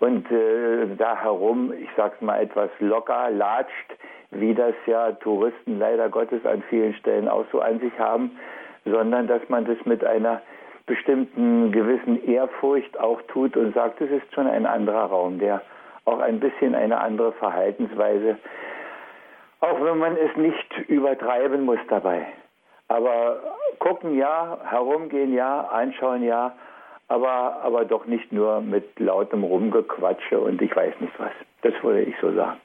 [0.00, 3.96] und äh, da herum, ich sag's mal etwas locker latscht,
[4.30, 8.32] wie das ja Touristen leider Gottes an vielen Stellen auch so an sich haben,
[8.84, 10.40] sondern dass man das mit einer
[10.90, 15.62] bestimmten gewissen Ehrfurcht auch tut und sagt, es ist schon ein anderer Raum, der
[16.04, 18.36] auch ein bisschen eine andere Verhaltensweise
[19.60, 22.26] auch wenn man es nicht übertreiben muss dabei.
[22.88, 23.40] Aber
[23.78, 26.54] gucken ja, herumgehen ja, anschauen ja,
[27.08, 31.32] aber, aber doch nicht nur mit lautem Rumgequatsche und ich weiß nicht was.
[31.62, 32.58] Das würde ich so sagen.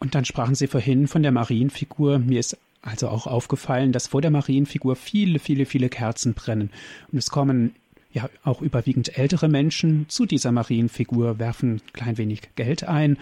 [0.00, 2.18] Und dann sprachen Sie vorhin von der Marienfigur.
[2.18, 6.70] Mir ist also auch aufgefallen, dass vor der Marienfigur viele, viele, viele Kerzen brennen.
[7.10, 7.74] Und es kommen
[8.12, 13.16] ja auch überwiegend ältere Menschen zu dieser Marienfigur, werfen ein klein wenig Geld ein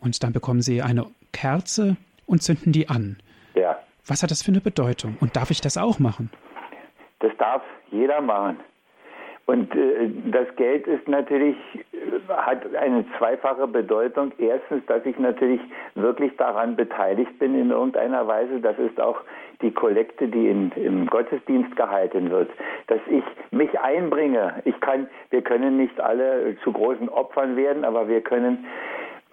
[0.00, 3.16] und dann bekommen sie eine Kerze und zünden die an.
[3.54, 3.78] Ja.
[4.06, 5.16] Was hat das für eine Bedeutung?
[5.20, 6.30] Und darf ich das auch machen?
[7.20, 8.58] Das darf jeder machen.
[9.46, 11.56] Und äh, das Geld ist natürlich,
[12.28, 14.32] hat eine zweifache Bedeutung.
[14.38, 15.60] Erstens, dass ich natürlich
[15.94, 18.60] wirklich daran beteiligt bin in irgendeiner Weise.
[18.60, 19.20] Das ist auch
[19.62, 22.50] die Kollekte, die in, im Gottesdienst gehalten wird.
[22.86, 24.54] Dass ich mich einbringe.
[24.64, 28.64] Ich kann, wir können nicht alle zu großen Opfern werden, aber wir können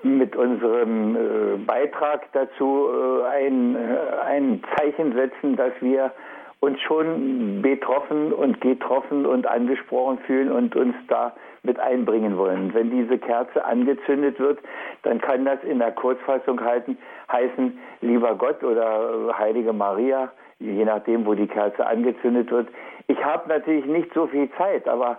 [0.03, 6.11] mit unserem äh, Beitrag dazu äh, ein, äh, ein Zeichen setzen, dass wir
[6.59, 11.33] uns schon betroffen und getroffen und angesprochen fühlen und uns da
[11.63, 12.73] mit einbringen wollen.
[12.73, 14.59] Wenn diese Kerze angezündet wird,
[15.03, 16.97] dann kann das in der Kurzfassung halten,
[17.31, 22.69] heißen, lieber Gott oder Heilige Maria, je nachdem, wo die Kerze angezündet wird.
[23.07, 25.17] Ich habe natürlich nicht so viel Zeit, aber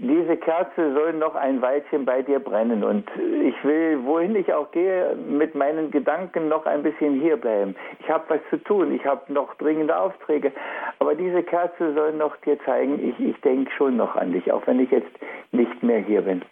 [0.00, 4.70] diese Kerze soll noch ein Weilchen bei dir brennen und ich will, wohin ich auch
[4.70, 7.74] gehe, mit meinen Gedanken noch ein bisschen hier bleiben.
[8.00, 10.52] Ich habe was zu tun, ich habe noch dringende Aufträge,
[11.00, 14.66] aber diese Kerze soll noch dir zeigen, ich, ich denke schon noch an dich, auch
[14.66, 15.10] wenn ich jetzt
[15.52, 16.42] nicht mehr hier bin.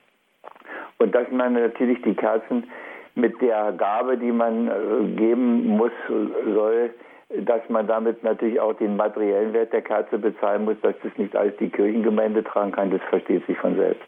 [0.98, 2.64] Und dass man natürlich die Kerzen
[3.14, 6.90] mit der Gabe, die man äh, geben muss, soll,
[7.28, 11.34] dass man damit natürlich auch den materiellen Wert der Kerze bezahlen muss, dass das nicht
[11.34, 14.06] alles die Kirchengemeinde tragen kann, das versteht sich von selbst.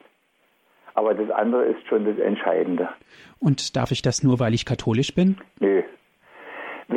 [0.95, 2.89] Aber das andere ist schon das Entscheidende.
[3.39, 5.37] Und darf ich das nur, weil ich katholisch bin?
[5.61, 5.83] Nö.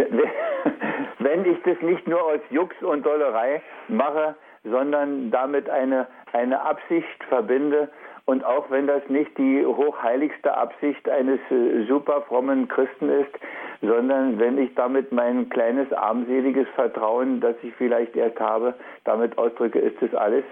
[1.19, 7.24] Wenn ich das nicht nur aus Jux und Dollerei mache, sondern damit eine, eine Absicht
[7.30, 7.89] verbinde,
[8.26, 13.32] und auch wenn das nicht die hochheiligste Absicht eines äh, super frommen Christen ist,
[13.82, 19.80] sondern wenn ich damit mein kleines armseliges Vertrauen, das ich vielleicht erst habe, damit ausdrücke,
[19.80, 20.43] ist das alles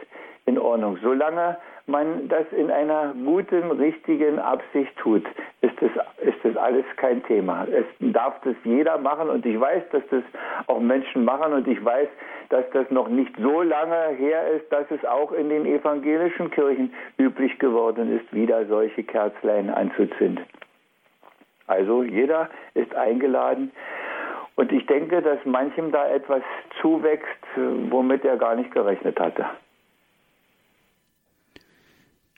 [0.49, 0.97] in Ordnung.
[1.01, 5.23] Solange man das in einer guten, richtigen Absicht tut,
[5.61, 5.91] ist das,
[6.21, 7.65] ist das alles kein Thema.
[7.71, 10.23] Es darf das jeder machen und ich weiß, dass das
[10.67, 12.07] auch Menschen machen und ich weiß,
[12.49, 16.93] dass das noch nicht so lange her ist, dass es auch in den evangelischen Kirchen
[17.17, 20.45] üblich geworden ist, wieder solche Kerzlein anzuzünden.
[21.67, 23.71] Also jeder ist eingeladen.
[24.55, 26.41] Und ich denke, dass manchem da etwas
[26.81, 27.45] zuwächst,
[27.89, 29.45] womit er gar nicht gerechnet hatte.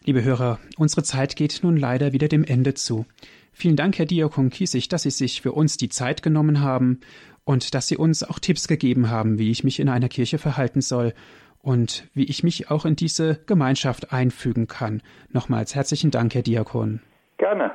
[0.04, 3.06] Liebe Hörer, unsere Zeit geht nun leider wieder dem Ende zu.
[3.54, 7.02] Vielen Dank, Herr Diakon Kiesig, dass Sie sich für uns die Zeit genommen haben
[7.44, 10.82] und dass Sie uns auch Tipps gegeben haben, wie ich mich in einer Kirche verhalten
[10.82, 11.14] soll
[11.62, 15.04] und wie ich mich auch in diese Gemeinschaft einfügen kann.
[15.30, 17.02] Nochmals herzlichen Dank, Herr Diakon.
[17.38, 17.72] Gerne.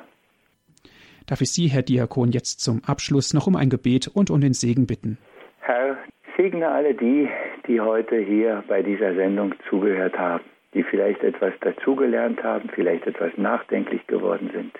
[1.27, 4.53] Darf ich Sie, Herr Diakon, jetzt zum Abschluss noch um ein Gebet und um den
[4.53, 5.18] Segen bitten?
[5.61, 5.97] Herr,
[6.37, 7.29] segne alle die,
[7.68, 10.43] die heute hier bei dieser Sendung zugehört haben,
[10.77, 14.79] die vielleicht etwas dazugelernt haben, vielleicht etwas nachdenklich geworden sind.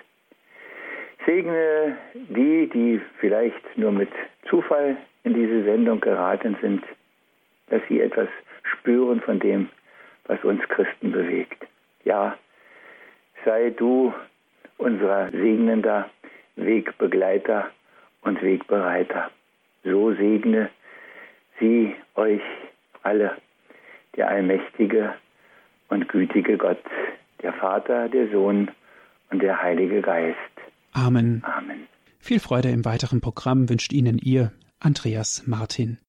[1.25, 4.09] Segne die, die vielleicht nur mit
[4.47, 6.83] Zufall in diese Sendung geraten sind,
[7.71, 8.29] dass sie etwas
[8.61, 9.69] spüren von dem,
[10.27, 11.65] was uns Christen bewegt.
[12.03, 12.37] Ja,
[13.43, 14.13] sei du
[14.77, 16.11] unser segnender
[16.57, 17.71] Wegbegleiter
[18.21, 19.31] und Wegbereiter.
[19.83, 20.69] So segne
[21.59, 22.41] sie euch
[23.01, 23.35] alle,
[24.15, 25.15] der allmächtige
[25.89, 26.79] und gütige Gott,
[27.41, 28.71] der Vater, der Sohn
[29.29, 30.37] und der Heilige Geist.
[30.93, 31.43] Amen.
[31.45, 31.87] Amen.
[32.19, 35.99] Viel Freude im weiteren Programm wünscht Ihnen Ihr Andreas Martin.